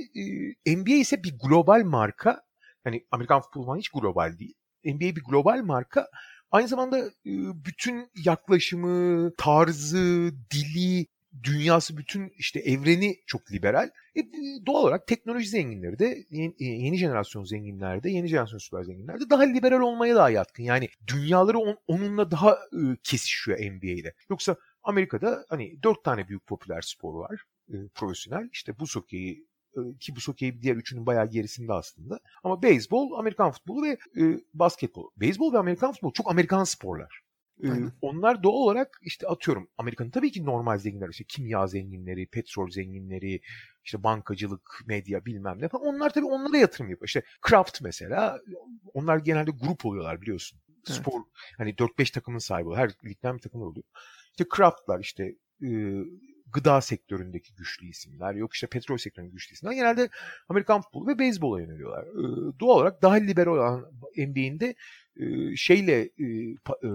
[0.66, 2.42] e, NBA ise bir global marka.
[2.86, 4.54] Yani Amerikan futbolu falan hiç global değil.
[4.86, 6.08] NBA bir global marka.
[6.52, 7.12] Aynı zamanda
[7.66, 11.08] bütün yaklaşımı, tarzı, dili,
[11.44, 13.90] dünyası bütün işte evreni çok liberal.
[14.16, 14.22] E,
[14.66, 19.30] doğal olarak teknoloji zenginleri de yeni, e, yeni jenerasyon zenginler yeni jenerasyon süper zenginler de
[19.30, 20.64] daha liberal olmaya daha yatkın.
[20.64, 24.14] Yani dünyaları on, onunla daha e, kesişiyor NBA'de.
[24.30, 27.42] Yoksa Amerika'da hani dört tane büyük popüler spor var.
[27.70, 28.50] E, profesyonel.
[28.54, 32.20] İşte bu sokeyi e, ki bu sokeyi diğer üçünün bayağı gerisinde aslında.
[32.44, 35.10] Ama beyzbol, Amerikan futbolu ve e, basketbol.
[35.18, 37.22] Beyzbol ve Amerikan futbolu çok Amerikan sporlar.
[37.64, 37.92] Aynen.
[38.02, 43.42] Onlar doğal olarak işte atıyorum Amerika'nın tabii ki normal zenginler işte kimya zenginleri, petrol zenginleri,
[43.84, 45.86] işte bankacılık, medya bilmem ne falan.
[45.86, 47.08] Onlar tabii onlara yatırım yapıyor.
[47.08, 48.40] İşte Kraft mesela
[48.94, 50.60] onlar genelde grup oluyorlar biliyorsun.
[50.88, 50.98] Evet.
[50.98, 51.22] Spor
[51.58, 52.82] hani 4-5 takımın sahibi oluyor.
[52.82, 53.84] Her ligden bir takım oluyor.
[54.32, 55.70] İşte Kraft'lar işte e,
[56.54, 60.10] gıda sektöründeki güçlü isimler, yok işte petrol sektöründeki güçlü isimler genelde
[60.50, 62.04] Amerikan futbolu ve beyzbola yöneliyorlar.
[62.04, 64.76] E, doğal olarak daha liberal olan NBA'in de
[65.16, 66.26] e, şeyle e,
[66.84, 66.90] e,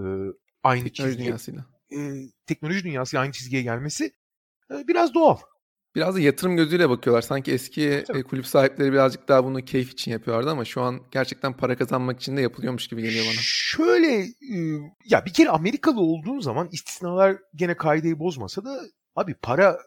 [0.67, 1.65] aynı teknoloji çizgiye, dünyasıyla.
[1.91, 1.97] E,
[2.47, 4.11] teknoloji dünyası aynı çizgiye gelmesi
[4.71, 5.37] e, biraz doğal.
[5.95, 7.21] Biraz da yatırım gözüyle bakıyorlar.
[7.21, 8.23] Sanki eski Tabii.
[8.23, 12.37] kulüp sahipleri birazcık daha bunu keyif için yapıyorlardı ama şu an gerçekten para kazanmak için
[12.37, 13.35] de yapılıyormuş gibi geliyor bana.
[13.41, 14.27] Şöyle
[15.05, 18.81] ya bir kere Amerikalı olduğun zaman istisnalar gene kaideyi bozmasa da
[19.15, 19.77] abi para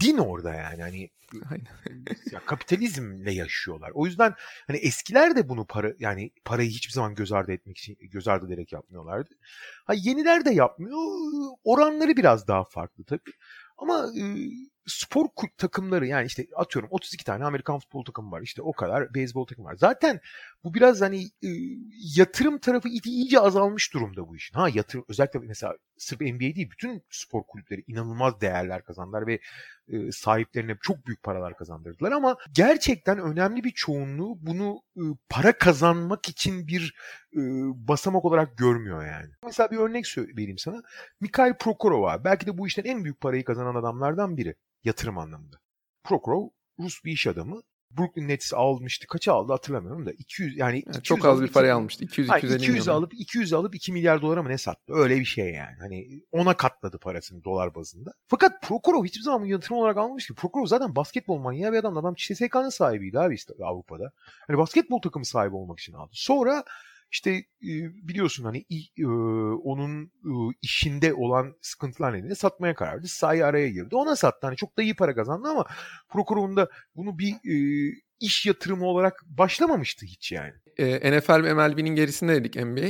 [0.00, 1.10] din orada yani hani
[2.32, 3.90] ya kapitalizmle yaşıyorlar.
[3.94, 4.34] O yüzden
[4.66, 8.46] hani eskiler de bunu para yani parayı hiçbir zaman göz ardı etmek için göz ardı
[8.46, 9.30] ederek yapmıyorlardı.
[9.84, 10.98] Ha yeniler de yapmıyor.
[11.64, 13.32] Oranları biraz daha farklı tabii.
[13.78, 14.22] Ama e,
[14.86, 15.26] spor
[15.58, 18.42] takımları yani işte atıyorum 32 tane Amerikan futbol takımı var.
[18.42, 19.76] işte o kadar beyzbol takımı var.
[19.76, 20.20] Zaten
[20.64, 21.48] bu biraz hani e,
[22.16, 24.54] yatırım tarafı iyice azalmış durumda bu işin.
[24.54, 29.40] Ha yatırım özellikle mesela sırf NBA değil bütün spor kulüpleri inanılmaz değerler kazandılar ve
[29.88, 36.28] e, sahiplerine çok büyük paralar kazandırdılar ama gerçekten önemli bir çoğunluğu bunu e, para kazanmak
[36.28, 36.94] için bir
[37.32, 37.40] e,
[37.88, 39.30] basamak olarak görmüyor yani.
[39.44, 40.82] Mesela bir örnek vereyim sana.
[41.20, 44.54] Mikhail Prokhorov belki de bu işten en büyük parayı kazanan adamlardan biri
[44.86, 45.56] yatırım anlamında.
[46.04, 49.06] Prokhorov Rus bir iş adamı Brooklyn Nets almıştı.
[49.06, 52.04] Kaça aldı hatırlamıyorum da 200 yani, yani çok az bir paraya almıştı.
[52.04, 54.92] 200 200 200 alıp 200 alıp 2 milyar dolara mı ne sattı?
[54.92, 55.76] Öyle bir şey yani.
[55.80, 58.12] Hani ona katladı parasını dolar bazında.
[58.28, 60.34] Fakat Prokhorov hiçbir zaman yatırım olarak almamış ki.
[60.34, 61.96] Prokhorov zaten basketbol manyağı bir adam.
[61.96, 64.12] Adam CSK'nın sahibiydi abi işte Avrupa'da.
[64.46, 66.10] Hani basketbol takımı sahibi olmak için aldı.
[66.12, 66.64] Sonra
[67.10, 67.44] işte
[68.02, 68.64] biliyorsun hani
[69.64, 70.12] onun
[70.62, 73.08] işinde olan sıkıntılar nedeniyle satmaya karar verdi.
[73.08, 73.96] Sahi araya girdi.
[73.96, 74.46] Ona sattı.
[74.46, 75.64] Hani çok da iyi para kazandı ama
[76.08, 77.34] Prokorov'un da bunu bir
[78.20, 80.52] iş yatırımı olarak başlamamıştı hiç yani.
[80.78, 82.86] E, NFL ve MLB'nin gerisindeydik NBA.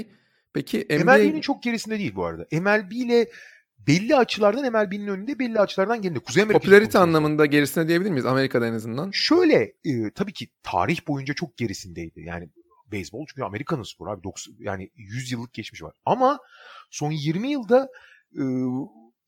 [0.53, 1.17] Peki NBA...
[1.17, 2.47] MLB'nin çok gerisinde değil bu arada.
[2.53, 3.29] MLB ile
[3.79, 6.19] belli açılardan MLB'nin önünde belli açılardan geride.
[6.19, 9.11] Kuzey Amerika Popülarite anlamında gerisinde diyebilir miyiz Amerika'da en azından?
[9.11, 12.21] Şöyle e, tabii ki tarih boyunca çok gerisindeydi.
[12.21, 12.49] Yani
[12.93, 15.95] beyzbol çünkü Amerika'nın sporu abi 90, yani 100 yıllık geçmiş var.
[16.05, 16.39] Ama
[16.91, 17.89] son 20 yılda
[18.33, 18.43] e,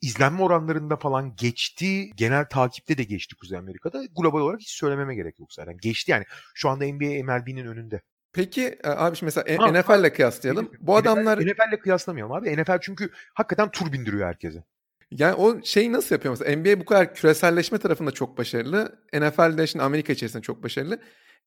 [0.00, 2.10] izlenme oranlarında falan geçti.
[2.16, 4.04] Genel takipte de geçti Kuzey Amerika'da.
[4.16, 5.76] Global olarak hiç söylememe gerek yok zaten.
[5.82, 6.24] Geçti yani.
[6.54, 8.00] Şu anda NBA MLB'nin önünde.
[8.32, 10.72] Peki e, abi şimdi mesela ha, NFL ile kıyaslayalım.
[10.80, 12.56] Bu NFL, adamlar NFL ile kıyaslamayalım abi.
[12.56, 14.64] NFL çünkü hakikaten tur bindiriyor herkese.
[15.10, 16.56] Yani o şeyi nasıl yapıyor mesela?
[16.56, 18.98] NBA bu kadar küreselleşme tarafında çok başarılı.
[19.12, 21.00] NFL de şimdi Amerika içerisinde çok başarılı.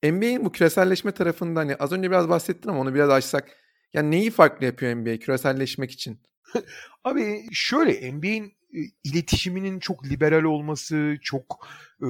[0.03, 3.49] NBA'in bu küreselleşme tarafında hani az önce biraz bahsettin ama onu biraz açsak.
[3.93, 6.19] Yani neyi farklı yapıyor NBA küreselleşmek için?
[7.03, 8.53] Abi şöyle NBA'in
[9.03, 11.67] iletişiminin çok liberal olması, çok
[12.01, 12.07] e,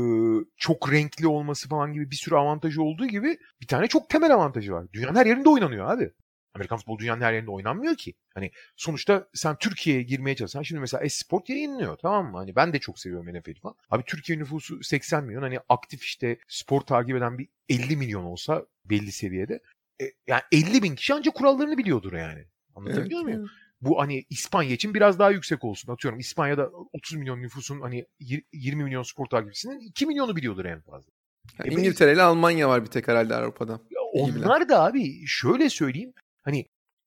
[0.57, 4.73] çok renkli olması falan gibi bir sürü avantajı olduğu gibi bir tane çok temel avantajı
[4.73, 4.85] var.
[4.93, 6.11] Dünyanın her yerinde oynanıyor abi.
[6.53, 8.13] Amerikan futbolu dünyanın her yerinde oynanmıyor ki.
[8.33, 12.37] Hani sonuçta sen Türkiye'ye girmeye çalışsan şimdi mesela Esport yayınlıyor tamam mı?
[12.37, 13.75] Hani ben de çok seviyorum NFL'i falan.
[13.89, 18.65] Abi Türkiye nüfusu 80 milyon hani aktif işte spor takip eden bir 50 milyon olsa
[18.85, 19.59] belli seviyede.
[20.01, 22.45] E, yani 50 bin kişi ancak kurallarını biliyordur yani.
[22.75, 23.49] Anlatabiliyor evet, muyum?
[23.81, 25.93] Bu hani İspanya için biraz daha yüksek olsun.
[25.93, 28.05] Atıyorum İspanya'da 30 milyon nüfusun hani
[28.53, 31.11] 20 milyon spor takipçisinin 2 milyonu biliyordur en fazla.
[31.59, 33.79] Yani e İngiltere ile Almanya var bir tek herhalde Avrupa'da.
[34.13, 36.65] Onlar da abi şöyle söyleyeyim Hani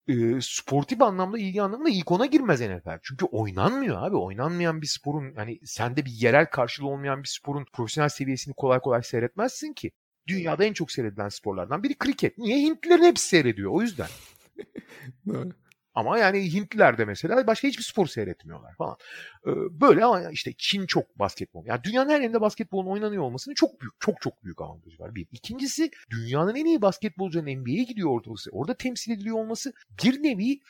[0.09, 2.99] e, sportif anlamda ilgi anlamında ilk ona girmez NFL.
[3.03, 4.17] Çünkü oynanmıyor abi.
[4.17, 9.03] Oynanmayan bir sporun hani sende bir yerel karşılığı olmayan bir sporun profesyonel seviyesini kolay kolay
[9.03, 9.91] seyretmezsin ki.
[10.27, 12.39] Dünyada en çok seyredilen sporlardan biri kriket.
[12.39, 12.59] Niye?
[12.59, 13.71] Hintlilerin hepsi seyrediyor.
[13.71, 14.09] O yüzden.
[15.95, 18.97] Ama yani Hintliler de mesela başka hiçbir spor seyretmiyorlar falan.
[19.47, 21.67] Ee, böyle ama işte Çin çok basketbol.
[21.67, 25.15] Yani dünyanın her yerinde basketbolun oynanıyor olmasının çok büyük, çok çok büyük avantajı var.
[25.15, 25.27] Bir.
[25.33, 28.51] İkincisi dünyanın en iyi basketbolcuların NBA'ye gidiyor ortası.
[28.53, 29.73] Orada temsil ediliyor olması
[30.05, 30.61] bir nevi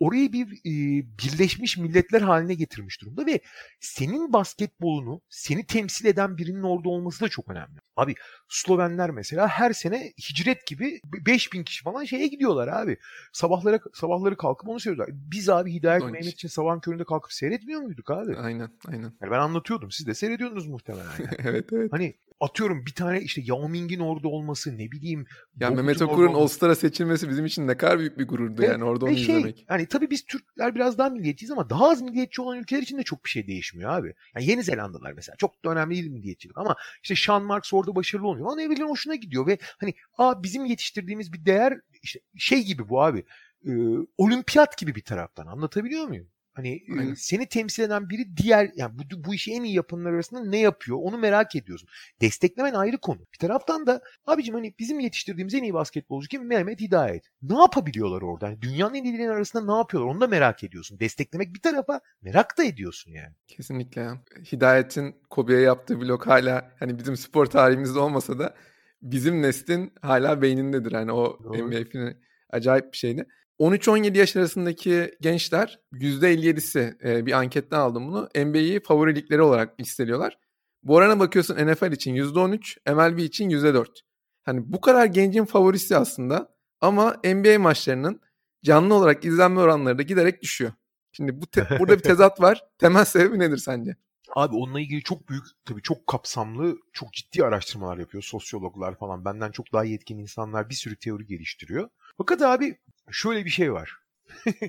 [0.00, 3.40] orayı bir e, birleşmiş milletler haline getirmiş durumda ve
[3.80, 7.80] senin basketbolunu seni temsil eden birinin orada olması da çok önemli.
[7.96, 8.14] Abi
[8.48, 12.98] Slovenler mesela her sene hicret gibi 5000 kişi falan şeye gidiyorlar abi.
[13.32, 15.14] Sabahları sabahları kalkıp onu söylüyorlar.
[15.30, 18.36] Biz abi Hidayet Mehmet için sabahın köründe kalkıp seyretmiyor muyduk abi?
[18.36, 19.12] Aynen aynen.
[19.22, 19.90] Yani ben anlatıyordum.
[19.90, 21.04] Siz de seyrediyordunuz muhtemelen.
[21.18, 21.28] Yani.
[21.38, 21.92] evet evet.
[21.92, 25.26] Hani atıyorum bir tane işte Yao Ming'in orada olması ne bileyim.
[25.60, 29.04] Ya Mehmet Okur'un All-Star'a seçilmesi bizim için ne kadar büyük bir gururdu evet, yani orada
[29.04, 29.64] onu şey, izlemek.
[29.68, 33.02] Hani tabii biz Türkler biraz daha milliyetçiyiz ama daha az milliyetçi olan ülkeler için de
[33.02, 34.14] çok bir şey değişmiyor abi.
[34.34, 38.26] Yani Yeni Zelandalılar mesela çok da önemli değil milliyetçilik ama işte Sean Marks orada başarılı
[38.26, 38.46] oluyor.
[38.46, 42.88] Ama ne bileyim hoşuna gidiyor ve hani aa bizim yetiştirdiğimiz bir değer işte şey gibi
[42.88, 43.24] bu abi.
[43.66, 43.72] E,
[44.18, 46.28] olimpiyat gibi bir taraftan anlatabiliyor muyum?
[46.58, 47.14] Hani Aynen.
[47.14, 50.98] seni temsil eden biri diğer yani bu, bu işi en iyi yapanlar arasında ne yapıyor
[51.00, 51.88] onu merak ediyorsun.
[52.20, 53.20] Desteklemen ayrı konu.
[53.32, 56.46] Bir taraftan da abicim hani bizim yetiştirdiğimiz en iyi basketbolcu kim?
[56.46, 57.24] Mehmet Hidayet.
[57.42, 58.46] Ne yapabiliyorlar orada?
[58.46, 60.10] Yani dünyanın en iyilerinin arasında ne yapıyorlar?
[60.10, 61.00] Onu da merak ediyorsun.
[61.00, 63.34] Desteklemek bir tarafa merak da ediyorsun yani.
[63.48, 64.08] Kesinlikle.
[64.52, 68.54] Hidayet'in Kobe'ye yaptığı blok hala hani bizim spor tarihimizde olmasa da
[69.02, 70.92] bizim neslin hala beynindedir.
[70.92, 71.68] Hani o Doğru.
[71.68, 72.14] NBA
[72.50, 73.26] acayip bir şeydi.
[73.58, 78.28] 13-17 yaş arasındaki gençler %57'si e, bir anketten aldım bunu.
[78.36, 80.38] NBA'yi favorilikleri olarak listeliyorlar.
[80.82, 83.86] Bu orana bakıyorsun NFL için %13, MLB için %4.
[84.44, 88.20] Hani bu kadar gencin favorisi aslında ama NBA maçlarının
[88.64, 90.72] canlı olarak izlenme oranları da giderek düşüyor.
[91.12, 92.64] Şimdi bu te- burada bir tezat var.
[92.78, 93.96] Temel sebebi nedir sence?
[94.36, 99.24] Abi onunla ilgili çok büyük, tabii çok kapsamlı, çok ciddi araştırmalar yapıyor sosyologlar falan.
[99.24, 101.88] Benden çok daha yetkin insanlar bir sürü teori geliştiriyor.
[102.18, 102.78] Fakat abi
[103.10, 103.98] şöyle bir şey var.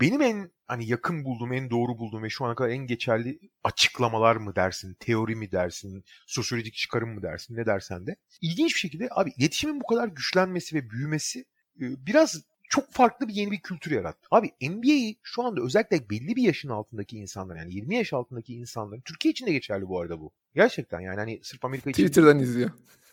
[0.00, 4.36] benim en hani yakın bulduğum, en doğru bulduğum ve şu ana kadar en geçerli açıklamalar
[4.36, 8.16] mı dersin, teori mi dersin, sosyolojik çıkarım mı dersin, ne dersen de.
[8.40, 11.44] İlginç bir şekilde abi iletişimin bu kadar güçlenmesi ve büyümesi
[11.78, 14.28] biraz çok farklı bir yeni bir kültür yarattı.
[14.30, 19.00] Abi NBA'yi şu anda özellikle belli bir yaşın altındaki insanlar yani 20 yaş altındaki insanlar
[19.04, 20.32] Türkiye için de geçerli bu arada bu.
[20.54, 22.02] Gerçekten yani hani sırf Amerika için.
[22.02, 22.70] Twitter'dan izliyor.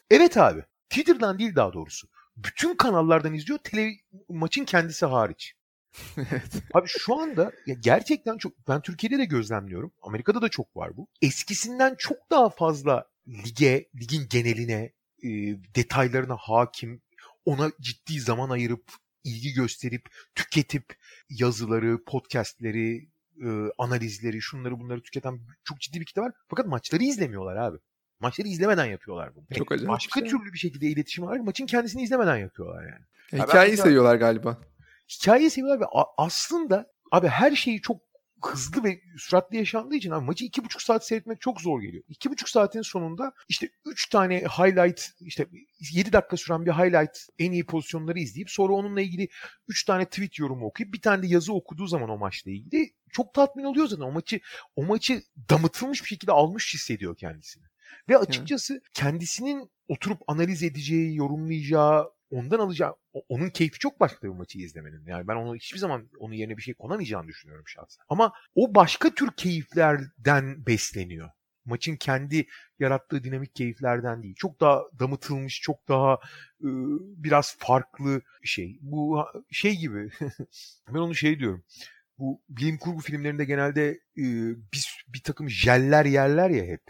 [0.10, 0.64] Evet abi.
[0.90, 2.08] Twitter'dan değil daha doğrusu
[2.44, 3.92] bütün kanallardan izliyor tele
[4.30, 5.56] maçın kendisi hariç.
[6.18, 6.64] evet.
[6.74, 9.92] Abi şu anda ya gerçekten çok ben Türkiye'de de gözlemliyorum.
[10.02, 11.08] Amerika'da da çok var bu.
[11.22, 15.30] Eskisinden çok daha fazla lige, ligin geneline, e,
[15.76, 17.02] detaylarına hakim,
[17.46, 18.84] ona ciddi zaman ayırıp
[19.24, 20.96] ilgi gösterip tüketip
[21.30, 23.10] yazıları, podcastleri,
[23.44, 26.32] e, analizleri, şunları bunları tüketen çok ciddi bir kitle var.
[26.48, 27.78] Fakat maçları izlemiyorlar abi.
[28.22, 29.46] Maçları izlemeden yapıyorlar bunu.
[29.58, 30.30] Çok acayip Başka şey.
[30.30, 31.40] türlü bir şekilde iletişim var.
[31.40, 33.06] Maçın kendisini izlemeden yapıyorlar yani.
[33.32, 34.58] Ya hikayeyi mesela, seviyorlar galiba.
[35.10, 35.86] Hikayeyi seviyorlar ve
[36.18, 38.02] aslında abi her şeyi çok
[38.46, 42.04] hızlı ve süratli yaşandığı için abi maçı iki buçuk saat seyretmek çok zor geliyor.
[42.10, 45.48] İki buçuk saatin sonunda işte üç tane highlight işte
[45.80, 49.30] yedi dakika süren bir highlight en iyi pozisyonları izleyip sonra onunla ilgili
[49.68, 53.34] üç tane tweet yorumu okuyup bir tane de yazı okuduğu zaman o maçla ilgili çok
[53.34, 54.04] tatmin oluyor zaten.
[54.04, 54.40] O maçı
[54.76, 57.71] o maçı damıtılmış bir şekilde almış hissediyor kendisini.
[58.10, 58.84] Ve açıkçası evet.
[58.94, 62.96] kendisinin oturup analiz edeceği, yorumlayacağı, ondan alacağı,
[63.30, 65.06] onun keyfi çok başka bir maçı izlemenin.
[65.06, 68.06] Yani ben onu hiçbir zaman onun yerine bir şey konamayacağını düşünüyorum şahsen.
[68.10, 71.30] Ama o başka tür keyiflerden besleniyor.
[71.66, 72.48] Maçın kendi
[72.80, 74.36] yarattığı dinamik keyiflerden değil.
[74.36, 76.14] Çok daha damıtılmış, çok daha
[76.62, 76.70] e,
[77.24, 78.78] biraz farklı şey.
[78.82, 80.10] Bu şey gibi.
[80.88, 81.64] ben onu şey diyorum
[82.22, 84.24] bu bilim kurgu filmlerinde genelde e,
[84.74, 86.82] bir, bir takım jeller yerler ya hep.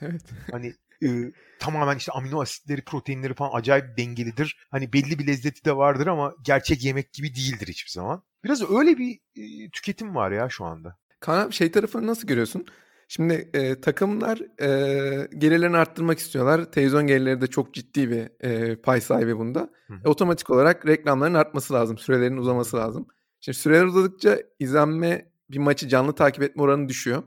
[0.00, 0.22] Evet.
[0.50, 4.66] Hani e, tamamen işte amino asitleri, proteinleri falan acayip dengelidir.
[4.70, 8.22] Hani belli bir lezzeti de vardır ama gerçek yemek gibi değildir hiçbir zaman.
[8.44, 10.98] Biraz öyle bir e, tüketim var ya şu anda.
[11.20, 12.66] Kaan şey tarafını nasıl görüyorsun?
[13.08, 16.72] Şimdi e, takımlar e, gelirlerini arttırmak istiyorlar.
[16.72, 19.70] Televizyon gelirleri de çok ciddi bir e, pay sahibi bunda.
[20.04, 21.98] E, otomatik olarak reklamların artması lazım.
[21.98, 23.06] Sürelerin uzaması lazım.
[23.40, 27.22] Şimdi süreler uzadıkça izlenme bir maçı canlı takip etme oranı düşüyor.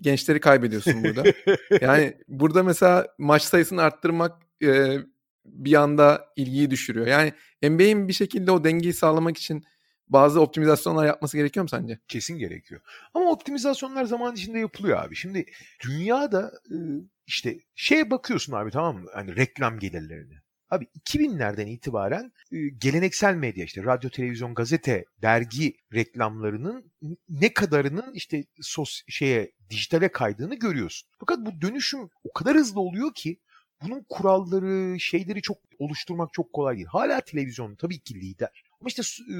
[0.00, 1.24] Gençleri kaybediyorsun burada.
[1.80, 4.96] yani burada mesela maç sayısını arttırmak e,
[5.44, 7.06] bir anda ilgiyi düşürüyor.
[7.06, 7.32] Yani
[7.62, 9.64] NBA'in bir şekilde o dengeyi sağlamak için
[10.08, 11.98] bazı optimizasyonlar yapması gerekiyor mu sence?
[12.08, 12.80] Kesin gerekiyor.
[13.14, 15.16] Ama optimizasyonlar zaman içinde yapılıyor abi.
[15.16, 15.46] Şimdi
[15.84, 16.52] dünyada
[17.26, 19.10] işte şeye bakıyorsun abi tamam mı?
[19.14, 20.42] Hani reklam gelirlerine.
[20.70, 22.32] Abi 2000'lerden itibaren
[22.78, 26.92] geleneksel medya işte radyo, televizyon, gazete, dergi reklamlarının
[27.28, 31.08] ne kadarının işte sos şeye dijitale kaydığını görüyorsun.
[31.18, 33.38] Fakat bu dönüşüm o kadar hızlı oluyor ki
[33.82, 36.86] bunun kuralları, şeyleri çok oluşturmak çok kolay değil.
[36.86, 38.64] Hala televizyon tabii ki lider.
[38.80, 39.02] Ama işte
[39.32, 39.36] e,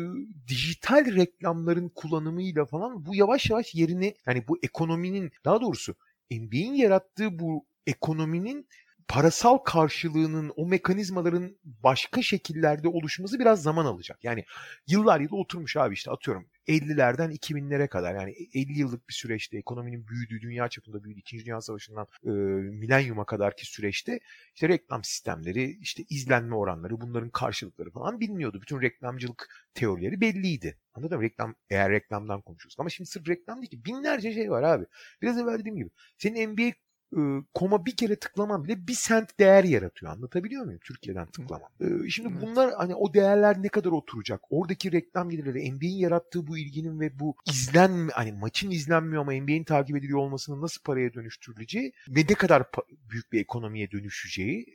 [0.48, 5.94] dijital reklamların kullanımıyla falan bu yavaş yavaş yerini yani bu ekonominin daha doğrusu
[6.30, 8.66] NBA'in yarattığı bu ekonominin
[9.10, 14.24] parasal karşılığının o mekanizmaların başka şekillerde oluşması biraz zaman alacak.
[14.24, 14.44] Yani
[14.86, 20.06] yıllar yılı oturmuş abi işte atıyorum 50'lerden 2000'lere kadar yani 50 yıllık bir süreçte ekonominin
[20.08, 21.44] büyüdüğü, dünya çapında büyüdüğü, 2.
[21.44, 22.30] Dünya Savaşı'ndan e,
[22.70, 24.20] milenyuma kadarki süreçte
[24.54, 28.60] işte reklam sistemleri, işte izlenme oranları, bunların karşılıkları falan biliniyordu.
[28.62, 30.78] Bütün reklamcılık teorileri belliydi.
[30.94, 31.24] Anladın mı?
[31.24, 32.76] Reklam, eğer reklamdan konuşuyoruz.
[32.78, 33.84] Ama şimdi sırf reklam değil ki.
[33.84, 34.84] Binlerce şey var abi.
[35.22, 35.90] Biraz evvel dediğim gibi.
[36.18, 36.72] Senin NBA
[37.54, 40.12] koma bir kere tıklaman bile bir sent değer yaratıyor.
[40.12, 40.80] Anlatabiliyor muyum?
[40.84, 41.68] Türkiye'den tıklaman.
[42.08, 44.40] Şimdi bunlar hani o değerler ne kadar oturacak?
[44.50, 49.64] Oradaki reklam gelirleri, NBA'in yarattığı bu ilginin ve bu izlen hani maçın izlenmiyor ama NBA'in
[49.64, 52.62] takip ediliyor olmasının nasıl paraya dönüştürüleceği ve ne kadar
[53.10, 54.66] büyük bir ekonomiye dönüşeceği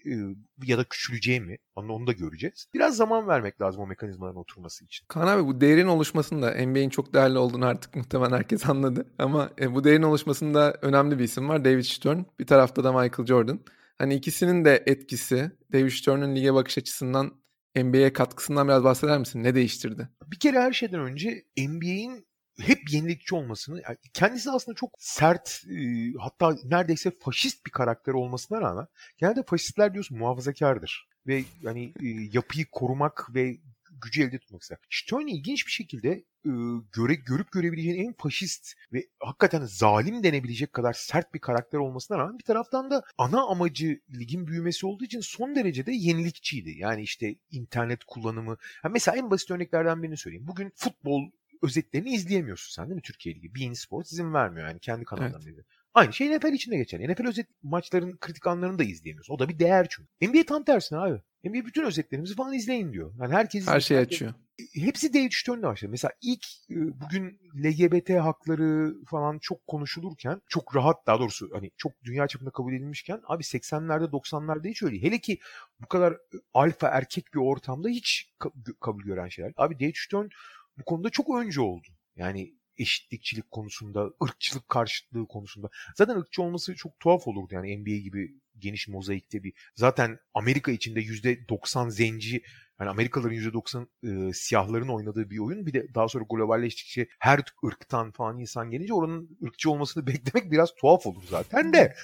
[0.64, 1.58] ya da küçüleceği mi?
[1.76, 2.68] Onu da göreceğiz.
[2.74, 5.06] Biraz zaman vermek lazım o mekanizmaların oturması için.
[5.08, 9.06] Kaan abi bu değerin oluşmasında NBA'in çok değerli olduğunu artık muhtemelen herkes anladı.
[9.20, 11.66] Ama e, bu değerin oluşmasında önemli bir isim var.
[11.66, 12.25] David Stern.
[12.40, 13.60] Bir tarafta da Michael Jordan.
[13.98, 17.32] Hani ikisinin de etkisi David Stern'ın lige bakış açısından
[17.76, 19.44] NBA'ye katkısından biraz bahseder misin?
[19.44, 20.10] Ne değiştirdi?
[20.28, 22.28] Bir kere her şeyden önce NBA'in
[22.62, 25.78] hep yenilikçi olmasını, yani kendisi aslında çok sert, e,
[26.20, 32.66] hatta neredeyse faşist bir karakter olmasına rağmen genelde faşistler diyorsun muhafazakardır ve yani e, yapıyı
[32.72, 33.58] korumak ve
[34.02, 34.78] gücü elde tutmak ister.
[34.90, 36.10] Stern ilginç bir şekilde
[36.46, 36.52] e,
[36.94, 42.40] göre, görüp görebileceğin en faşist ve hakikaten zalim denebilecek kadar sert bir karakter olmasına rağmen
[42.40, 46.78] bir taraftan da ana amacı ligin büyümesi olduğu için son derece de yenilikçiydi.
[46.78, 48.58] Yani işte internet kullanımı.
[48.84, 50.48] Yani mesela en basit örneklerden birini söyleyeyim.
[50.48, 51.32] Bugün futbol
[51.62, 53.56] özetlerini izleyemiyorsun sen değil mi Türkiye Ligi?
[53.56, 55.66] Bein Sports izin vermiyor yani kendi kanalından evet.
[55.96, 57.14] Aynı şey NFL için de geçerli.
[57.14, 59.34] NFL özet maçların kritik anlarını da izleyemiyorsun.
[59.34, 60.10] O da bir değer çünkü.
[60.22, 61.22] NBA tam tersine abi.
[61.44, 63.14] NBA bütün özetlerimizi falan izleyin diyor.
[63.22, 64.34] Yani herkes her şeyi açıyor.
[64.74, 65.92] Hepsi David Stern'le başladı.
[65.92, 71.92] Mesela ilk e, bugün LGBT hakları falan çok konuşulurken çok rahat daha doğrusu hani çok
[72.04, 75.02] dünya çapında kabul edilmişken abi 80'lerde 90'larda hiç öyle.
[75.02, 75.40] Hele ki
[75.80, 76.18] bu kadar e,
[76.54, 78.34] alfa erkek bir ortamda hiç
[78.82, 79.54] kabul gören şeyler.
[79.58, 80.28] Abi David Stern
[80.78, 81.88] bu konuda çok önce oldu.
[82.16, 85.70] Yani eşitlikçilik konusunda, ırkçılık karşıtlığı konusunda.
[85.96, 89.54] Zaten ırkçı olması çok tuhaf olurdu yani NBA gibi geniş mozaikte bir.
[89.76, 92.44] Zaten Amerika içinde %90 zenci
[92.80, 93.88] yani Amerikalıların %90
[94.30, 95.66] e, siyahların oynadığı bir oyun.
[95.66, 100.76] Bir de daha sonra globalleştikçe her ırktan falan insan gelince oranın ırkçı olmasını beklemek biraz
[100.76, 101.96] tuhaf olur zaten de.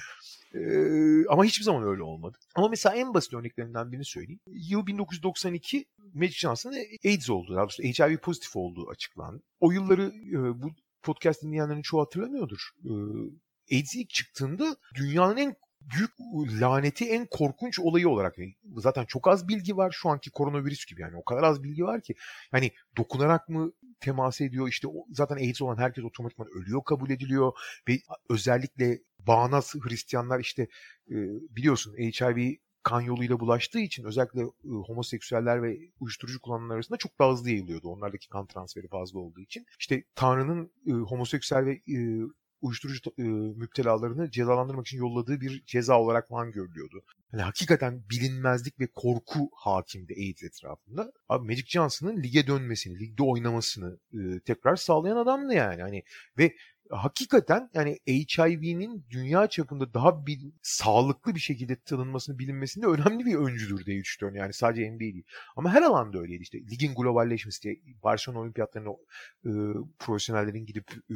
[0.54, 2.38] Ee, ama hiçbir zaman öyle olmadı.
[2.56, 4.40] Ama mesela en basit örneklerinden birini söyleyeyim.
[4.48, 9.44] Yıl 1992 Magic Johnson'ın AIDS olduğu, daha doğrusu HIV pozitif olduğu açıklandı.
[9.60, 12.70] O yılları e, bu podcast dinleyenlerin çoğu hatırlamıyordur.
[12.86, 12.92] E,
[13.76, 16.12] AIDS ilk çıktığında dünyanın en büyük
[16.62, 18.36] laneti en korkunç olayı olarak
[18.76, 22.02] zaten çok az bilgi var şu anki koronavirüs gibi yani o kadar az bilgi var
[22.02, 22.16] ki
[22.52, 27.52] hani dokunarak mı temas ediyor işte zaten AIDS olan herkes otomatikman ölüyor kabul ediliyor
[27.90, 30.62] ve özellikle bağnaz Hristiyanlar işte
[31.12, 31.16] e,
[31.56, 37.32] biliyorsun HIV kan yoluyla bulaştığı için özellikle e, homoseksüeller ve uyuşturucu kullananlar arasında çok daha
[37.32, 37.90] hızlı yayılıyordu.
[37.90, 39.66] Onlardaki kan transferi fazla olduğu için.
[39.80, 41.98] İşte Tanrı'nın e, homoseksüel ve e,
[42.62, 43.24] uyuşturucu e,
[43.60, 47.04] müptelalarını cezalandırmak için yolladığı bir ceza olarak falan görülüyordu.
[47.34, 51.12] Yani hakikaten bilinmezlik ve korku hakimdi AIDS etrafında.
[51.30, 55.82] Abi Magic Johnson'ın lige dönmesini, ligde oynamasını e, tekrar sağlayan adamdı yani.
[55.82, 56.04] Hani
[56.38, 56.56] ve
[56.92, 63.86] hakikaten yani HIV'nin dünya çapında daha bir sağlıklı bir şekilde tanınmasını bilinmesinde önemli bir öncüdür
[63.86, 64.40] diye düşünüyorum.
[64.40, 65.24] Yani sadece NBA değil.
[65.56, 66.58] Ama her alanda öyleydi işte.
[66.58, 68.90] Ligin globalleşmesi diye Barcelona olimpiyatlarına
[69.46, 69.52] e,
[70.00, 71.16] profesyonellerin gidip e,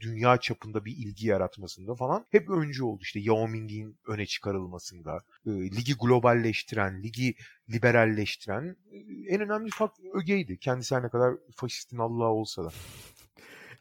[0.00, 3.02] dünya çapında bir ilgi yaratmasında falan hep öncü oldu.
[3.02, 7.34] İşte Yao Ming'in öne çıkarılmasında, e, ligi globalleştiren, ligi
[7.70, 8.98] liberalleştiren e,
[9.34, 10.58] en önemli fark ögeydi.
[10.58, 12.70] Kendisi her ne kadar faşistin Allah'ı olsa da.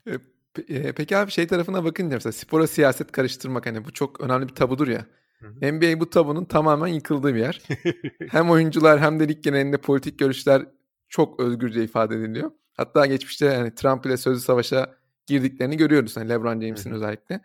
[0.08, 0.12] E,
[0.55, 4.55] Pe- Peki abi şey tarafına bakınca mesela spora siyaset karıştırmak hani bu çok önemli bir
[4.55, 5.05] tabudur ya.
[5.39, 5.73] Hı hı.
[5.73, 7.62] NBA bu tabunun tamamen yıkıldığı bir yer.
[8.29, 10.65] hem oyuncular hem de lig genelinde politik görüşler
[11.10, 12.51] çok özgürce ifade ediliyor.
[12.73, 14.95] Hatta geçmişte yani Trump ile sözlü savaşa
[15.29, 16.17] girdiklerini görüyoruz.
[16.17, 17.41] Yani LeBron James'in özellikle.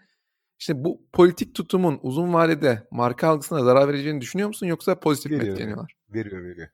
[0.59, 5.37] İşte bu politik tutumun uzun vadede marka algısına zarar vereceğini düşünüyor musun yoksa pozitif mi
[5.37, 5.97] etkileniyorlar?
[6.09, 6.69] Veriyor veriyor.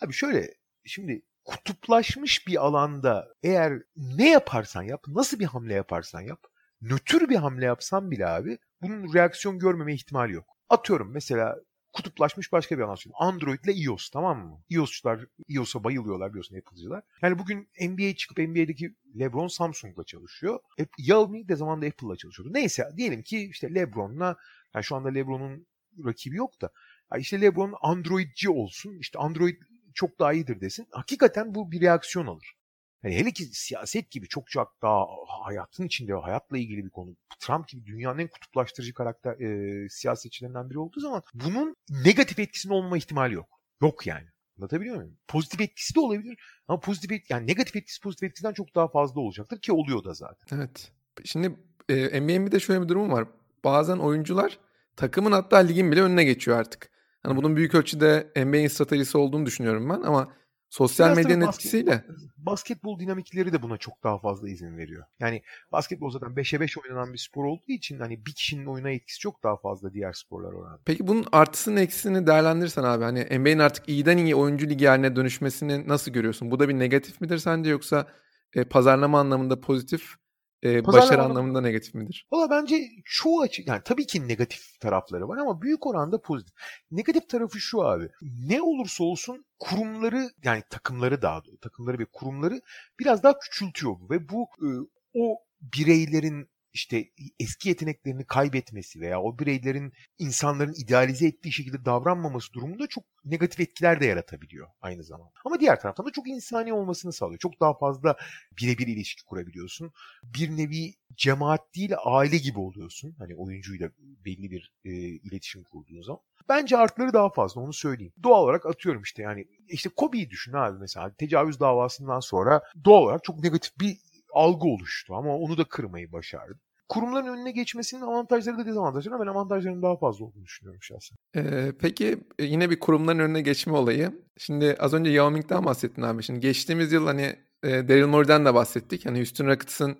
[0.00, 6.40] Abi şöyle şimdi kutuplaşmış bir alanda eğer ne yaparsan yap, nasıl bir hamle yaparsan yap,
[6.80, 10.56] nötr bir hamle yapsan bile abi bunun reaksiyon görmeme ihtimali yok.
[10.68, 11.56] Atıyorum mesela
[11.98, 14.62] kutuplaşmış başka bir alan Android ile iOS tamam mı?
[14.70, 17.02] iOS'çular iOS'a bayılıyorlar biliyorsun Apple'cılar.
[17.22, 20.58] Yani bugün NBA çıkıp NBA'deki LeBron Samsung'la çalışıyor.
[20.98, 22.54] Xiaomi de zamanında Apple'la çalışıyordu.
[22.54, 24.36] Neyse diyelim ki işte LeBron'la
[24.74, 25.66] yani şu anda LeBron'un
[26.04, 26.70] rakibi yok da
[27.12, 28.98] yani işte LeBron Androidci olsun.
[28.98, 29.56] İşte Android
[29.94, 30.86] çok daha iyidir desin.
[30.90, 32.57] Hakikaten bu bir reaksiyon alır.
[33.02, 35.06] Yani hele ki siyaset gibi çok çok daha
[35.44, 37.16] hayatın içinde hayatla ilgili bir konu.
[37.40, 42.98] Trump gibi dünyanın en kutuplaştırıcı karakter e, siyasetçilerinden biri olduğu zaman bunun negatif etkisinin olma
[42.98, 43.60] ihtimali yok.
[43.82, 44.26] Yok yani.
[44.58, 45.16] Anlatabiliyor muyum?
[45.28, 49.20] Pozitif etkisi de olabilir ama pozitif et, yani negatif etkisi pozitif etkisinden çok daha fazla
[49.20, 50.58] olacaktır ki oluyor da zaten.
[50.58, 50.92] Evet.
[51.24, 51.56] Şimdi
[51.88, 53.28] e, NBA'nin bir de şöyle bir durum var.
[53.64, 54.58] Bazen oyuncular
[54.96, 56.90] takımın hatta ligin bile önüne geçiyor artık.
[57.22, 60.32] Hani bunun büyük ölçüde NBA'in stratejisi olduğunu düşünüyorum ben ama
[60.70, 62.04] Sosyal Biraz medyanın basket, etkisiyle.
[62.36, 65.04] Basketbol dinamikleri de buna çok daha fazla izin veriyor.
[65.20, 69.18] Yani basketbol zaten 5'e 5 oynanan bir spor olduğu için hani bir kişinin oyuna etkisi
[69.18, 70.80] çok daha fazla diğer sporlar oranında.
[70.84, 75.88] Peki bunun artısını eksisini değerlendirirsen abi hani NBA'nin artık iyiden iyi oyuncu ligi haline dönüşmesini
[75.88, 76.50] nasıl görüyorsun?
[76.50, 78.06] Bu da bir negatif midir sence yoksa
[78.54, 80.14] e, pazarlama anlamında pozitif
[80.64, 82.26] e, başarı anlamında negatif midir?
[82.32, 86.54] Valla bence çoğu açı yani tabii ki negatif tarafları var ama büyük oranda pozitif.
[86.90, 88.08] Negatif tarafı şu abi.
[88.22, 92.60] Ne olursa olsun kurumları yani takımları daha doğrusu takımları ve kurumları
[93.00, 94.68] biraz daha küçültüyor bu ve bu e,
[95.14, 97.08] o bireylerin işte
[97.40, 104.00] eski yeteneklerini kaybetmesi veya o bireylerin insanların idealize ettiği şekilde davranmaması durumunda çok negatif etkiler
[104.00, 105.32] de yaratabiliyor aynı zamanda.
[105.44, 107.38] Ama diğer taraftan da çok insani olmasını sağlıyor.
[107.38, 108.16] Çok daha fazla
[108.60, 109.92] birebir ilişki kurabiliyorsun.
[110.22, 113.14] Bir nevi cemaat değil aile gibi oluyorsun.
[113.18, 116.20] Hani oyuncuyla belli bir e, iletişim kurduğun zaman.
[116.48, 118.12] Bence artları daha fazla onu söyleyeyim.
[118.22, 123.24] Doğal olarak atıyorum işte yani işte Kobe'yi düşün abi mesela tecavüz davasından sonra doğal olarak
[123.24, 123.96] çok negatif bir
[124.34, 129.82] algı oluştu ama onu da kırmayı başardı kurumların önüne geçmesinin avantajları da dezavantajları ben avantajlarının
[129.82, 131.16] daha fazla olduğunu düşünüyorum şahsen.
[131.36, 134.12] Ee, peki e, yine bir kurumların önüne geçme olayı.
[134.36, 136.22] Şimdi az önce Yao Ming'den bahsettin abi.
[136.22, 139.06] Şimdi geçtiğimiz yıl hani e, Daryl Morey'den de bahsettik.
[139.06, 139.98] Hani Houston Rockets'ın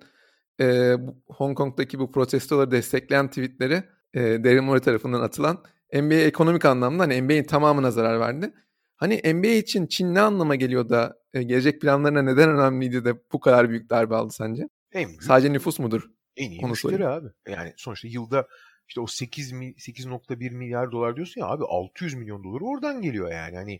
[0.61, 0.95] e,
[1.27, 7.21] Hong Kong'daki bu protestoları destekleyen tweetleri e, Daryl Morey tarafından atılan NBA ekonomik anlamda hani
[7.21, 8.53] NBA'in tamamına zarar verdi.
[8.95, 13.39] Hani NBA için Çin ne anlama geliyor da e, gelecek planlarına neden önemliydi de bu
[13.39, 14.69] kadar büyük darbe aldı sence?
[14.91, 15.23] En büyük.
[15.23, 16.09] Sadece nüfus mudur?
[16.39, 17.13] En iyi Onu müşteri söyleyeyim.
[17.13, 17.27] abi.
[17.51, 18.47] Yani sonuçta yılda
[18.87, 23.55] işte o 8 8.1 milyar dolar diyorsun ya abi 600 milyon dolar oradan geliyor yani.
[23.55, 23.79] Hani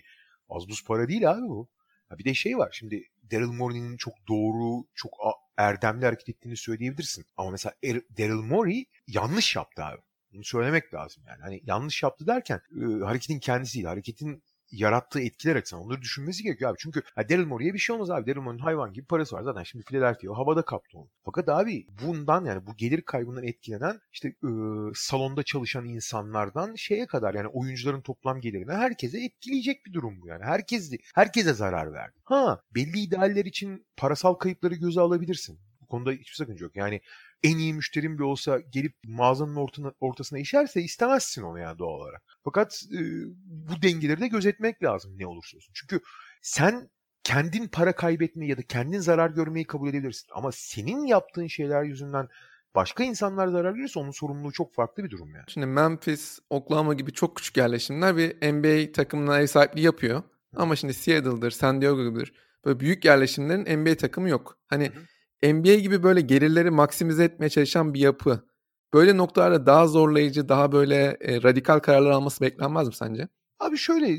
[0.49, 1.69] az buz para değil abi bu.
[2.09, 5.11] Ha bir de şey var şimdi Daryl Morey'nin çok doğru, çok
[5.57, 7.25] erdemli hareket ettiğini söyleyebilirsin.
[7.37, 10.01] Ama mesela er, Daryl Morey yanlış yaptı abi.
[10.33, 11.41] Bunu söylemek lazım yani.
[11.41, 13.85] Hani yanlış yaptı derken e, hareketin kendisi değil.
[13.85, 16.77] Hareketin yarattığı etkiler açısından onları düşünmesi gerekiyor abi.
[16.79, 18.27] Çünkü ha, Daryl Morey'e bir şey olmaz abi.
[18.27, 19.43] Daryl Morey'in hayvan gibi parası var.
[19.43, 21.09] Zaten şimdi Philadelphia havada kaptı onu.
[21.25, 24.49] Fakat abi bundan yani bu gelir kaybından etkilenen işte e,
[24.95, 30.43] salonda çalışan insanlardan şeye kadar yani oyuncuların toplam gelirine herkese etkileyecek bir durum bu yani.
[30.43, 32.19] Herkes, herkese zarar verdi.
[32.23, 35.59] Ha belli idealler için parasal kayıpları göze alabilirsin.
[35.81, 36.75] Bu konuda hiçbir sakınca yok.
[36.75, 37.01] Yani
[37.43, 42.23] en iyi müşterim bile olsa gelip mağazanın ortana, ortasına işerse istemezsin onu yani doğal olarak.
[42.43, 42.99] Fakat e,
[43.45, 45.73] bu dengeleri de gözetmek lazım ne olursa olsun.
[45.73, 46.01] Çünkü
[46.41, 46.89] sen
[47.23, 50.27] kendin para kaybetmeyi ya da kendin zarar görmeyi kabul edebilirsin.
[50.35, 52.27] Ama senin yaptığın şeyler yüzünden
[52.75, 55.45] başka insanlar zarar görürse onun sorumluluğu çok farklı bir durum yani.
[55.47, 60.23] Şimdi Memphis, Oklahoma gibi çok küçük yerleşimler bir NBA takımına ev sahipliği yapıyor.
[60.55, 62.33] Ama şimdi Seattle'dır, San Diego gibidir.
[62.65, 64.57] Böyle büyük yerleşimlerin NBA takımı yok.
[64.67, 65.03] Hani hı hı.
[65.43, 68.49] NBA gibi böyle gelirleri maksimize etmeye çalışan bir yapı
[68.93, 73.27] böyle noktalarda daha zorlayıcı, daha böyle e, radikal kararlar alması beklenmez mi sence?
[73.59, 74.17] Abi şöyle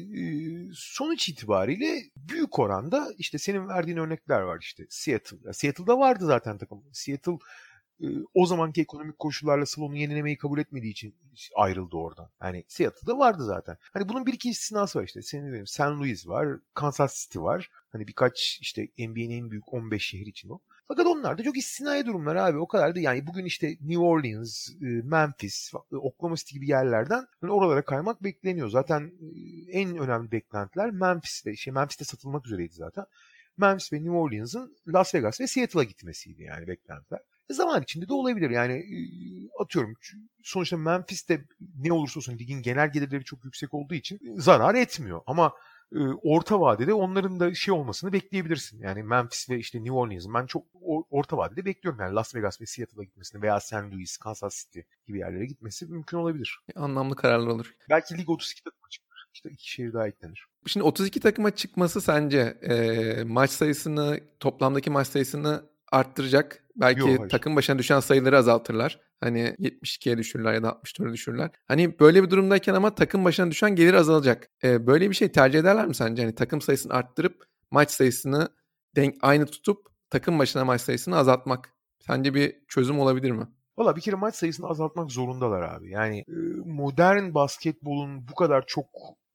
[0.74, 5.52] sonuç itibariyle büyük oranda işte senin verdiğin örnekler var işte Seattle.
[5.52, 6.82] Seattle'da vardı zaten takım.
[6.92, 7.38] Seattle
[8.34, 11.14] o zamanki ekonomik koşullarla salonu yenilemeyi kabul etmediği için
[11.56, 12.30] ayrıldı oradan.
[12.42, 13.76] Yani Seattle'da vardı zaten.
[13.92, 15.22] Hani bunun bir iki istisnası var işte.
[15.22, 15.80] Senin dedim St.
[15.80, 17.70] Louis var, Kansas City var.
[17.92, 20.60] Hani birkaç işte NBA'nin en büyük 15 şehir için o.
[20.90, 22.58] Fakat onlar da çok istinai durumlar abi.
[22.58, 27.52] O kadar da yani bugün işte New Orleans, e, Memphis, Oklahoma City gibi yerlerden yani
[27.52, 28.68] oralara kaymak bekleniyor.
[28.68, 33.04] Zaten e, en önemli beklentiler Memphis'te, şey Memphis'te satılmak üzereydi zaten.
[33.56, 37.20] Memphis ve New Orleans'ın Las Vegas ve Seattle'a gitmesiydi yani beklentiler.
[37.50, 38.50] E, zaman içinde de olabilir.
[38.50, 38.84] Yani
[39.60, 39.94] atıyorum
[40.42, 41.44] sonuçta Memphis'te
[41.78, 45.20] ne olursa olsun ligin genel gelirleri çok yüksek olduğu için zarar etmiyor.
[45.26, 45.52] Ama
[46.22, 48.82] orta vadede onların da şey olmasını bekleyebilirsin.
[48.82, 50.66] Yani Memphis ve işte New Orleans ben çok
[51.10, 52.00] orta vadede bekliyorum.
[52.00, 53.74] Yani Las Vegas ve Seattle'a gitmesini veya St.
[53.74, 56.60] Louis, Kansas City gibi yerlere gitmesi mümkün olabilir.
[56.76, 57.74] Anlamlı kararlar olur.
[57.90, 59.26] Belki lig 32 takıma çıkar.
[59.34, 60.46] İşte iki şehir daha eklenir.
[60.66, 66.64] Şimdi 32 takıma çıkması sence e, maç sayısını, toplamdaki maç sayısını arttıracak.
[66.76, 69.00] Belki Yok, takım başına düşen sayıları azaltırlar.
[69.20, 71.50] Hani 72'ye düşürürler ya da 64'e düşürürler.
[71.68, 74.50] Hani böyle bir durumdayken ama takım başına düşen gelir azalacak.
[74.64, 76.22] Ee, böyle bir şey tercih ederler mi sence?
[76.22, 78.48] Hani takım sayısını arttırıp maç sayısını
[78.96, 81.74] denk aynı tutup takım başına maç sayısını azaltmak.
[81.98, 83.46] Sence bir çözüm olabilir mi?
[83.78, 85.90] Valla bir kere maç sayısını azaltmak zorundalar abi.
[85.90, 86.24] Yani
[86.64, 88.86] modern basketbolun bu kadar çok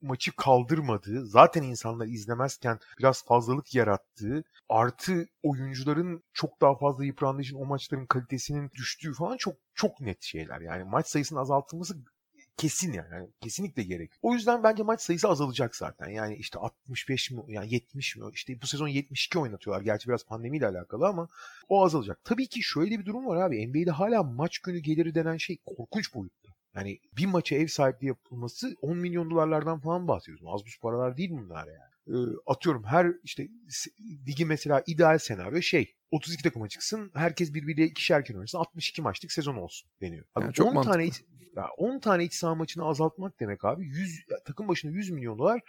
[0.06, 7.56] maçı kaldırmadığı, zaten insanlar izlemezken biraz fazlalık yarattığı, artı oyuncuların çok daha fazla yıprandığı için
[7.56, 10.62] o maçların kalitesinin düştüğü falan çok çok net şeyler.
[10.62, 11.95] Yani maç sayısının azaltılması
[12.58, 13.14] kesin yani.
[13.14, 14.12] yani kesinlikle gerek.
[14.22, 16.10] O yüzden bence maç sayısı azalacak zaten.
[16.10, 19.84] Yani işte 65 mi yani 70 mi işte bu sezon 72 oynatıyorlar.
[19.84, 21.28] Gerçi biraz pandemiyle alakalı ama
[21.70, 22.20] o azalacak.
[22.24, 23.68] Tabii ki şöyle bir durum var abi.
[23.68, 26.45] NBA'de hala maç günü geliri denen şey korkunç boyutta.
[26.76, 30.46] Yani bir maça ev sahipliği yapılması 10 milyon dolarlardan falan bahsediyoruz.
[30.48, 31.96] Az buz paralar değil bunlar yani.
[32.08, 32.16] E,
[32.48, 33.48] atıyorum her işte
[34.28, 39.56] ligi mesela ideal senaryo şey 32 takıma çıksın herkes birbiriyle ikişerken oynasın 62 maçlık sezon
[39.56, 40.26] olsun deniyor.
[40.36, 40.94] Abi yani çok 10 mantıklı.
[40.94, 41.24] tane iç,
[41.56, 45.62] ya 10 tane iç saha maçını azaltmak demek abi 100 takım başına 100 milyon dolar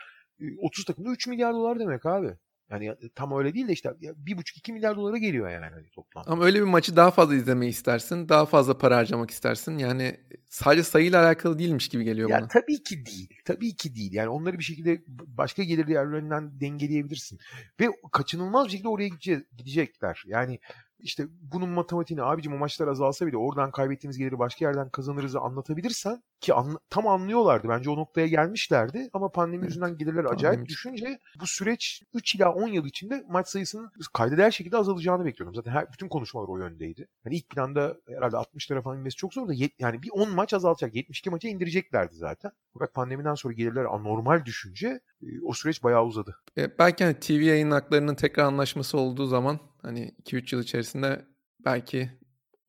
[0.58, 2.36] 30 takımda 3 milyar dolar demek abi.
[2.70, 6.24] Yani tam öyle değil de işte bir buçuk iki milyar dolara geliyor yani hani toplam.
[6.26, 8.28] Ama öyle bir maçı daha fazla izlemeyi istersin.
[8.28, 9.78] Daha fazla para harcamak istersin.
[9.78, 12.48] Yani sadece sayıyla alakalı değilmiş gibi geliyor ya bana.
[12.48, 13.28] Tabii ki değil.
[13.44, 14.12] Tabii ki değil.
[14.12, 17.38] Yani onları bir şekilde başka gelir yerlerinden dengeleyebilirsin.
[17.80, 19.08] Ve kaçınılmaz bir şekilde oraya
[19.56, 20.22] gidecekler.
[20.26, 20.58] Yani
[20.98, 26.22] işte bunun matematiğini abicim o maçlar azalsa bile oradan kaybettiğimiz geliri başka yerden kazanırızı anlatabilirsen
[26.40, 27.68] ki an, tam anlıyorlardı.
[27.68, 29.68] Bence o noktaya gelmişlerdi ama pandemi evet.
[29.68, 30.68] yüzünden gelirler acayip pandemi.
[30.68, 35.54] düşünce bu süreç 3 ila 10 yıl içinde maç sayısının kaydeder şekilde azalacağını bekliyordum.
[35.54, 37.08] Zaten her, bütün konuşmalar o yöndeydi.
[37.24, 40.30] Hani ilk planda herhalde 60 lira falan inmesi çok zor da yet, yani bir 10
[40.30, 40.94] maç azaltacak.
[40.94, 42.50] 72 maça indireceklerdi zaten.
[42.72, 46.36] Fakat pandemiden sonra gelirler anormal düşünce e, o süreç bayağı uzadı.
[46.58, 51.24] E, belki hani TV yayın haklarının tekrar anlaşması olduğu zaman hani 2-3 yıl içerisinde
[51.64, 52.10] belki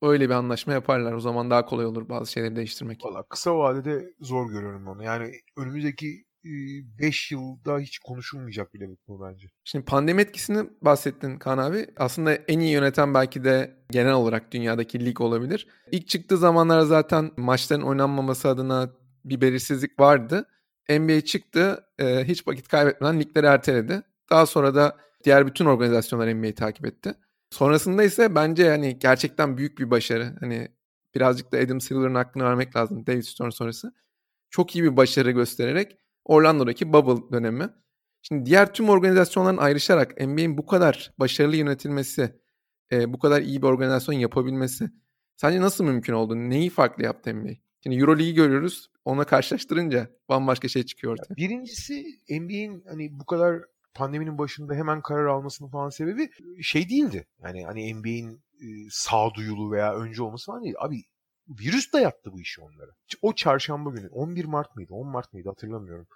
[0.02, 1.12] öyle bir anlaşma yaparlar.
[1.12, 3.04] O zaman daha kolay olur bazı şeyleri değiştirmek.
[3.04, 5.04] Valla kısa vadede zor görüyorum onu.
[5.04, 9.48] Yani önümüzdeki 5 yılda hiç konuşulmayacak bile bu konu bence.
[9.64, 11.86] Şimdi pandemi etkisini bahsettin Kaan abi.
[11.96, 15.68] Aslında en iyi yöneten belki de genel olarak dünyadaki lig olabilir.
[15.90, 18.90] İlk çıktığı zamanlarda zaten maçların oynanmaması adına
[19.24, 20.46] bir belirsizlik vardı.
[20.90, 24.02] NBA çıktı, hiç vakit kaybetmeden ligleri erteledi.
[24.30, 24.96] Daha sonra da
[25.28, 27.14] Diğer bütün organizasyonlar NBA'yi takip etti.
[27.50, 30.36] Sonrasında ise bence hani gerçekten büyük bir başarı.
[30.40, 30.68] Hani
[31.14, 33.92] birazcık da Adam Silver'ın hakkını vermek lazım David Stern sonrası.
[34.50, 37.68] Çok iyi bir başarı göstererek Orlando'daki bubble dönemi.
[38.22, 42.40] Şimdi diğer tüm organizasyonların ayrışarak NBA'in bu kadar başarılı yönetilmesi,
[42.92, 44.90] e, bu kadar iyi bir organizasyon yapabilmesi
[45.36, 46.36] sence nasıl mümkün oldu?
[46.36, 47.52] Neyi farklı yaptı NBA?
[47.82, 48.90] Şimdi Euroleague'i görüyoruz.
[49.04, 51.36] Ona karşılaştırınca bambaşka şey çıkıyor ortaya.
[51.36, 53.62] Birincisi NBA'in hani bu kadar
[53.98, 56.30] pandeminin başında hemen karar almasının falan sebebi
[56.62, 57.26] şey değildi.
[57.42, 60.74] Yani hani NBA'in e, sağduyulu veya önce olması falan değil.
[60.78, 61.02] Abi
[61.48, 62.90] virüs dayattı bu işi onlara.
[63.22, 66.06] O çarşamba günü 11 Mart mıydı 10 Mart mıydı hatırlamıyorum.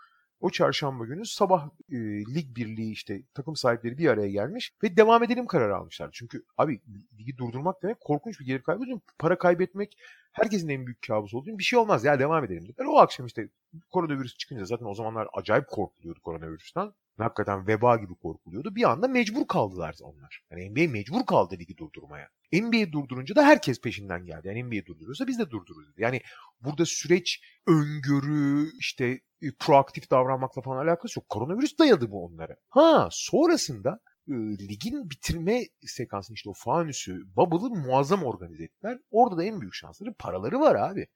[0.41, 1.97] O çarşamba günü sabah e,
[2.35, 6.11] lig birliği işte takım sahipleri bir araya gelmiş ve devam edelim kararı almışlar.
[6.13, 6.81] Çünkü abi
[7.19, 8.85] ligi durdurmak demek korkunç bir gelir kaybı.
[9.19, 9.99] Para kaybetmek
[10.33, 12.85] herkesin en büyük kabusu olduğu bir şey olmaz ya devam edelim dediler.
[12.85, 13.49] O akşam işte
[13.91, 18.75] koronavirüs çıkınca zaten o zamanlar acayip korkuluyordu koronavirüsten hakikaten veba gibi korkuluyordu.
[18.75, 20.43] Bir anda mecbur kaldılar onlar.
[20.51, 22.29] Yani NBA mecbur kaldı ligi durdurmaya.
[22.53, 24.49] NBA durdurunca da herkes peşinden geldi.
[24.49, 25.95] Yani NBA durduruyorsa biz de durdururuz.
[25.99, 26.21] Yani
[26.61, 31.29] burada süreç öngörü, işte e, proaktif davranmakla falan alakası yok.
[31.29, 32.57] Koronavirüs dayadı bu onlara.
[32.69, 34.33] Ha sonrasında e,
[34.69, 38.99] ligin bitirme sekansını işte o fanüsü, bubble'ı muazzam organize ettiler.
[39.11, 41.07] Orada da en büyük şansları paraları var abi.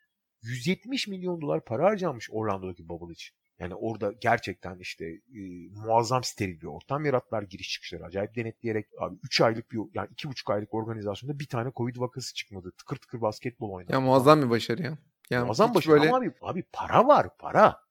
[0.43, 3.37] 170 milyon dolar para harcanmış Orlando'daki bubble için.
[3.59, 5.41] Yani orada gerçekten işte e,
[5.87, 10.53] muazzam steril bir ortam yarattılar giriş çıkışları acayip denetleyerek abi 3 aylık bir yani 2,5
[10.53, 12.73] aylık organizasyonda bir tane Covid vakası çıkmadı.
[12.79, 13.93] Tıkır tıkır basketbol oynadı.
[13.93, 14.99] Ya muazzam bir başarı ya.
[15.31, 16.09] Yani muazzam başarı böyle...
[16.09, 17.87] ama abi, abi para var para.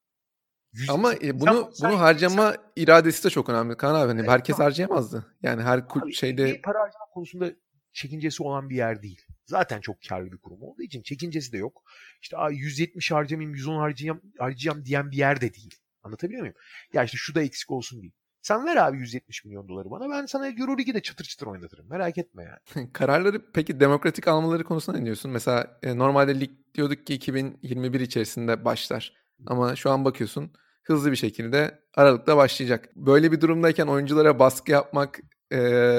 [0.74, 0.90] Yüz...
[0.90, 2.62] Ama e, bunu sen, bunu harcama sen...
[2.76, 4.08] iradesi de çok önemli Kaan abi.
[4.08, 4.68] Hani evet, herkes tamam.
[4.68, 5.26] harcayamazdı.
[5.44, 7.52] Yani her abi, şeyde para harcama konusunda
[7.96, 9.22] çekincesi olan bir yer değil.
[9.46, 11.84] Zaten çok karlı bir kurum olduğu için çekincesi de yok.
[12.22, 15.76] İşte 170 harcamayayım 110 harcayacağım, harcayacağım diyen bir yer de değil.
[16.04, 16.56] Anlatabiliyor muyum?
[16.94, 18.14] Ya işte şu da eksik olsun değil.
[18.42, 20.10] Sen ver abi 170 milyon doları bana.
[20.10, 21.90] Ben sana Euroligi de çıtır çıtır oynatırım.
[21.90, 22.92] Merak etme yani.
[22.94, 25.32] Kararları peki demokratik almaları konusunda ne diyorsun?
[25.32, 29.14] Mesela e, normalde lig diyorduk ki 2021 içerisinde başlar.
[29.48, 30.52] Ama şu an bakıyorsun
[30.84, 32.90] hızlı bir şekilde Aralık'ta başlayacak.
[32.96, 35.20] Böyle bir durumdayken oyunculara baskı yapmak
[35.52, 35.58] e,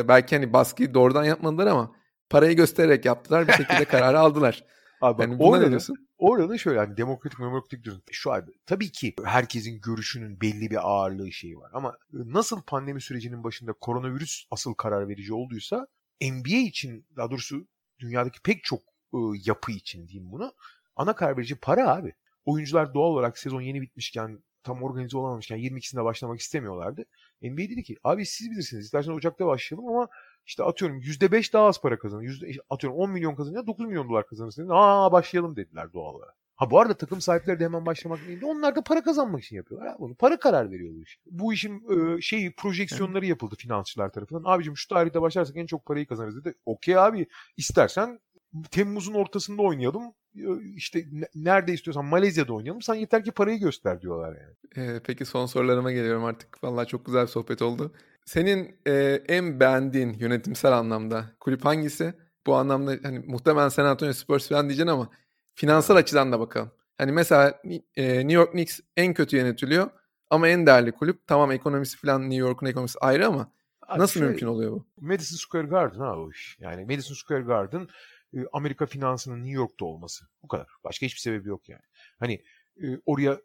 [0.09, 1.93] belki hani baskıyı doğrudan yapmadılar ama
[2.31, 3.49] parayı göstererek yaptılar.
[3.49, 4.65] Bir şekilde kararı aldılar.
[5.01, 5.97] Abi yani buna ne diyorsun?
[6.19, 8.03] Orada şöyle hani demokratik demokratik diyorsun.
[8.11, 11.71] Şu abi tabii ki herkesin görüşünün belli bir ağırlığı şeyi var.
[11.75, 15.87] Ama nasıl pandemi sürecinin başında koronavirüs asıl karar verici olduysa
[16.23, 17.67] NBA için daha doğrusu
[17.99, 18.81] dünyadaki pek çok
[19.15, 20.55] ıı, yapı için diyeyim bunu.
[20.97, 22.15] Ana karar verici para abi.
[22.45, 27.05] Oyuncular doğal olarak sezon yeni bitmişken tam organize olamamışken 22'sinde başlamak istemiyorlardı.
[27.43, 30.09] NBA dedi ki abi siz bilirsiniz isterseniz Ocak'ta başlayalım ama
[30.47, 32.23] işte atıyorum %5 daha az para kazanır.
[32.23, 34.69] Yüzde, atıyorum 10 milyon kazanınca 9 milyon dolar kazanırsınız.
[34.73, 36.35] Aa başlayalım dediler doğal olarak.
[36.57, 38.41] Ha bu arada takım sahipleri de hemen başlamak değil.
[38.45, 39.89] Onlar da para kazanmak için yapıyorlar.
[39.89, 41.19] Ha, bunu para karar veriyor bu iş.
[41.27, 44.43] Bu işin e, şeyi projeksiyonları yapıldı finansçılar tarafından.
[44.45, 46.55] Abicim şu tarihte başlarsak en çok parayı kazanırız dedi.
[46.67, 47.27] Okey abi
[47.57, 48.21] istersen
[48.71, 50.13] Temmuz'un ortasında oynayalım.
[50.77, 51.05] İşte
[51.35, 52.83] nerede istiyorsan Malezya'da oynayalım.
[52.83, 54.89] Sen yeter ki parayı göster diyorlar yani.
[54.89, 56.65] Ee, peki son sorularıma geliyorum artık.
[56.65, 57.93] Vallahi çok güzel bir sohbet oldu.
[58.25, 62.15] Senin e, en beğendiğin yönetimsel anlamda kulüp hangisi?
[62.47, 65.11] Bu anlamda hani muhtemelen San Antonio Spurs falan diyeceksin ama
[65.55, 66.71] finansal açıdan da bakalım.
[66.99, 67.61] Hani mesela
[67.97, 69.91] e, New York Knicks en kötü yönetiliyor
[70.31, 71.27] ama en değerli kulüp.
[71.27, 73.53] Tamam ekonomisi falan New York'un ekonomisi ayrı ama
[73.89, 74.87] Abi nasıl şey, mümkün oluyor bu?
[75.01, 76.57] Madison Square Garden ha o iş.
[76.61, 77.89] Yani Madison Square Garden
[78.53, 80.25] Amerika finansının New York'ta olması.
[80.43, 80.67] Bu kadar.
[80.85, 81.83] Başka hiçbir sebebi yok yani.
[82.19, 82.43] Hani
[82.83, 83.41] e, oraya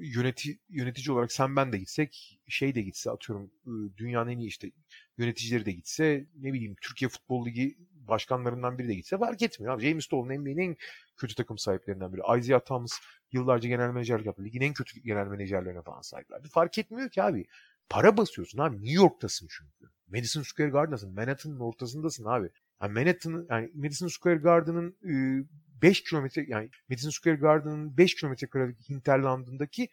[0.00, 3.50] yöneti, yönetici olarak sen ben de gitsek şey de gitse atıyorum
[3.96, 4.70] dünyanın en iyi işte
[5.18, 9.74] yöneticileri de gitse ne bileyim Türkiye Futbol Ligi başkanlarından biri de gitse fark etmiyor.
[9.74, 10.76] Abi James Dolan NBA'nin en
[11.16, 12.38] kötü takım sahiplerinden biri.
[12.38, 12.92] Isaiah Thomas
[13.32, 14.44] yıllarca genel menajerlik yaptı.
[14.44, 16.44] Ligin en kötü genel menajerlerine falan sahipler.
[16.44, 17.46] Bir fark etmiyor ki abi.
[17.88, 18.76] Para basıyorsun abi.
[18.76, 19.92] New York'tasın çünkü.
[20.06, 21.14] Madison Square Garden'dasın.
[21.14, 22.50] Manhattan'ın ortasındasın abi.
[22.82, 24.96] Yani Manhattan, yani Madison Square Garden'ın
[25.82, 29.88] 5 kilometre yani Madison Square Garden'ın 5 kilometre karelik hinterlandındaki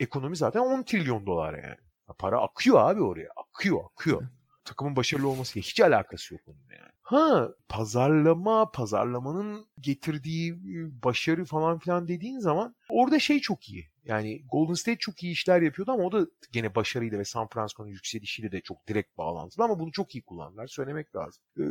[0.00, 1.76] ekonomi zaten 10 trilyon dolar yani.
[2.18, 3.28] Para akıyor abi oraya.
[3.36, 4.22] Akıyor, akıyor.
[4.64, 6.92] Takımın başarılı olması hiç alakası yok onunla yani.
[7.02, 10.54] Ha pazarlama, pazarlamanın getirdiği
[11.02, 13.93] başarı falan filan dediğin zaman orada şey çok iyi.
[14.04, 17.88] Yani Golden State çok iyi işler yapıyordu ama o da gene başarıyla ve San Francisco'nun
[17.88, 20.66] yükselişiyle de çok direkt bağlantılı ama bunu çok iyi kullandılar.
[20.66, 21.42] Söylemek lazım.
[21.58, 21.62] Ee,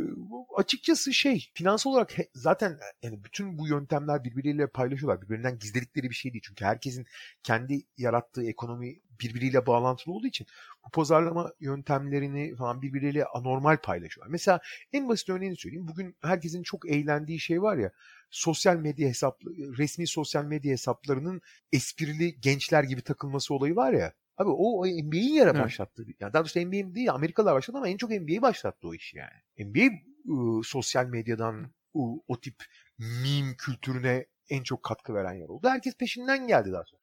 [0.58, 5.22] açıkçası şey finansal olarak he, zaten yani bütün bu yöntemler birbiriyle paylaşıyorlar.
[5.22, 6.44] Birbirinden gizledikleri bir şey değil.
[6.48, 7.06] Çünkü herkesin
[7.44, 10.48] kendi yarattığı ekonomi birbiriyle bağlantılı olduğu için
[10.86, 14.32] bu pazarlama yöntemlerini falan birbiriyle anormal paylaşıyorlar.
[14.32, 14.60] Mesela
[14.94, 15.88] en basit örneğini söyleyeyim.
[15.88, 17.92] Bugün herkesin çok eğlendiği şey var ya
[18.30, 21.42] sosyal medya hesapları, resmi sosyal medya hesaplarının
[21.72, 24.14] esprili gençler gibi takılması olayı var ya.
[24.38, 26.06] Abi o, o NBA'yi yere başlattı.
[26.20, 29.70] Yani daha doğrusu NBA değil Amerikalılar başladı ama en çok NBA başlattı o işi yani.
[29.70, 29.94] NBA
[30.30, 31.56] ıı, sosyal medyadan
[31.96, 32.56] ıı, o tip
[32.98, 35.68] meme kültürüne en çok katkı veren yer oldu.
[35.70, 37.03] Herkes peşinden geldi daha sonra.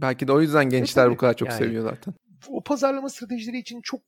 [0.00, 2.14] Belki de o yüzden gençler e, bu kadar çok yani, seviyor zaten.
[2.48, 4.00] O pazarlama stratejileri için çok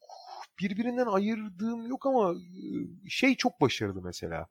[0.60, 2.34] birbirinden ayırdığım yok ama
[3.08, 4.46] şey çok başarılı mesela.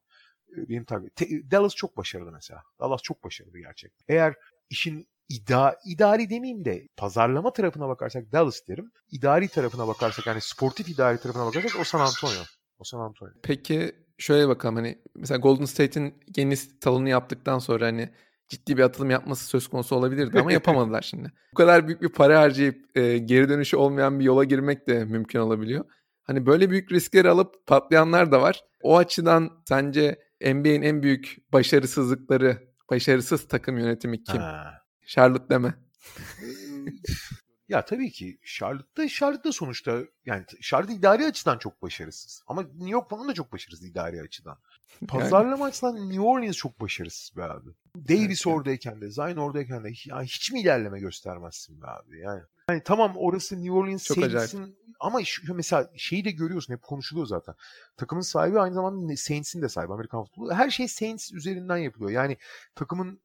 [0.57, 1.09] Benim tabii
[1.51, 2.63] Dallas çok başarılı mesela.
[2.79, 4.15] Dallas çok başarılı gerçekten.
[4.15, 4.35] Eğer
[4.69, 8.91] işin ida, idari demeyeyim de pazarlama tarafına bakarsak Dallas derim.
[9.11, 12.43] İdari tarafına bakarsak yani sportif idari tarafına bakarsak o San Antonio.
[12.79, 13.33] O San Antonio.
[13.43, 18.09] Peki şöyle bakalım hani mesela Golden State'in yeni talını yaptıktan sonra hani
[18.51, 21.31] ciddi bir atılım yapması söz konusu olabilirdi ama yapamadılar şimdi.
[21.53, 25.39] Bu kadar büyük bir para harcayıp e, geri dönüşü olmayan bir yola girmek de mümkün
[25.39, 25.85] olabiliyor.
[26.23, 28.63] Hani böyle büyük riskleri alıp patlayanlar da var.
[28.81, 32.57] O açıdan sence NBA'in en büyük başarısızlıkları,
[32.89, 34.41] başarısız takım yönetimi kim?
[34.41, 34.73] Ha.
[35.07, 35.73] Charlotte deme.
[37.71, 42.43] ya tabii ki Charlotte'da Charlotte sonuçta yani Charlotte idari açıdan çok başarısız.
[42.47, 44.57] Ama New York falan da çok başarısız idari açıdan.
[45.07, 45.63] Pazarlama yani.
[45.63, 47.69] açısından New Orleans çok başarısız be abi.
[47.95, 48.55] Davis evet.
[48.57, 52.41] oradayken de, Zion oradayken de yani hiç mi ilerleme göstermezsin be abi yani.
[52.71, 57.27] Yani tamam orası New Orleans çok Saints'in ama şu, mesela şeyi de görüyorsun hep konuşuluyor
[57.27, 57.55] zaten.
[57.97, 60.53] Takımın sahibi aynı zamanda Saints'in de sahibi Amerikan futbolu.
[60.53, 62.11] Her şey Saints üzerinden yapılıyor.
[62.11, 62.37] Yani
[62.75, 63.21] takımın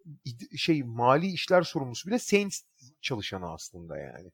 [0.56, 2.62] şey mali işler sorumlusu bile Saints
[3.00, 4.30] çalışanı aslında yani.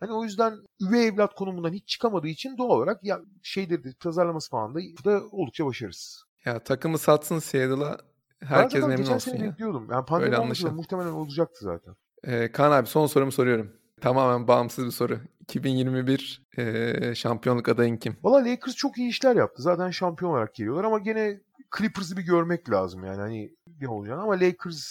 [0.00, 4.74] Hani o yüzden üvey evlat konumundan hiç çıkamadığı için doğal olarak ya şeydir pazarlaması falan
[4.74, 6.24] da, da oldukça başarısız.
[6.44, 7.98] Ya takımı satsın Seattle'a
[8.40, 9.88] herkes memnun olsun geçen sene bekliyordum.
[9.90, 11.94] Yani pandemi muhtemelen olacaktı zaten.
[12.24, 13.72] Ee, Kaan abi son sorumu soruyorum.
[14.00, 15.20] Tamamen bağımsız bir soru.
[15.40, 18.16] 2021 e, şampiyonluk adayın kim?
[18.22, 19.62] Valla Lakers çok iyi işler yaptı.
[19.62, 21.40] Zaten şampiyon olarak geliyorlar ama gene
[21.78, 23.20] Clippers'ı bir görmek lazım yani.
[23.20, 24.86] Hani ne olacağını ama Lakers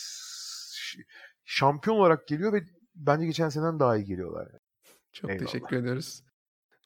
[1.45, 2.63] şampiyon olarak geliyor ve
[2.95, 4.47] bence geçen seneden daha iyi geliyorlar.
[4.51, 4.59] Yani.
[5.13, 5.45] Çok Eyvallah.
[5.45, 6.23] teşekkür ediyoruz.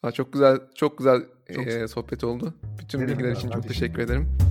[0.02, 2.54] Ha, çok güzel çok güzel çok e, sohbet oldu.
[2.80, 4.49] Bütün bilgiler için çok teşekkür ederim.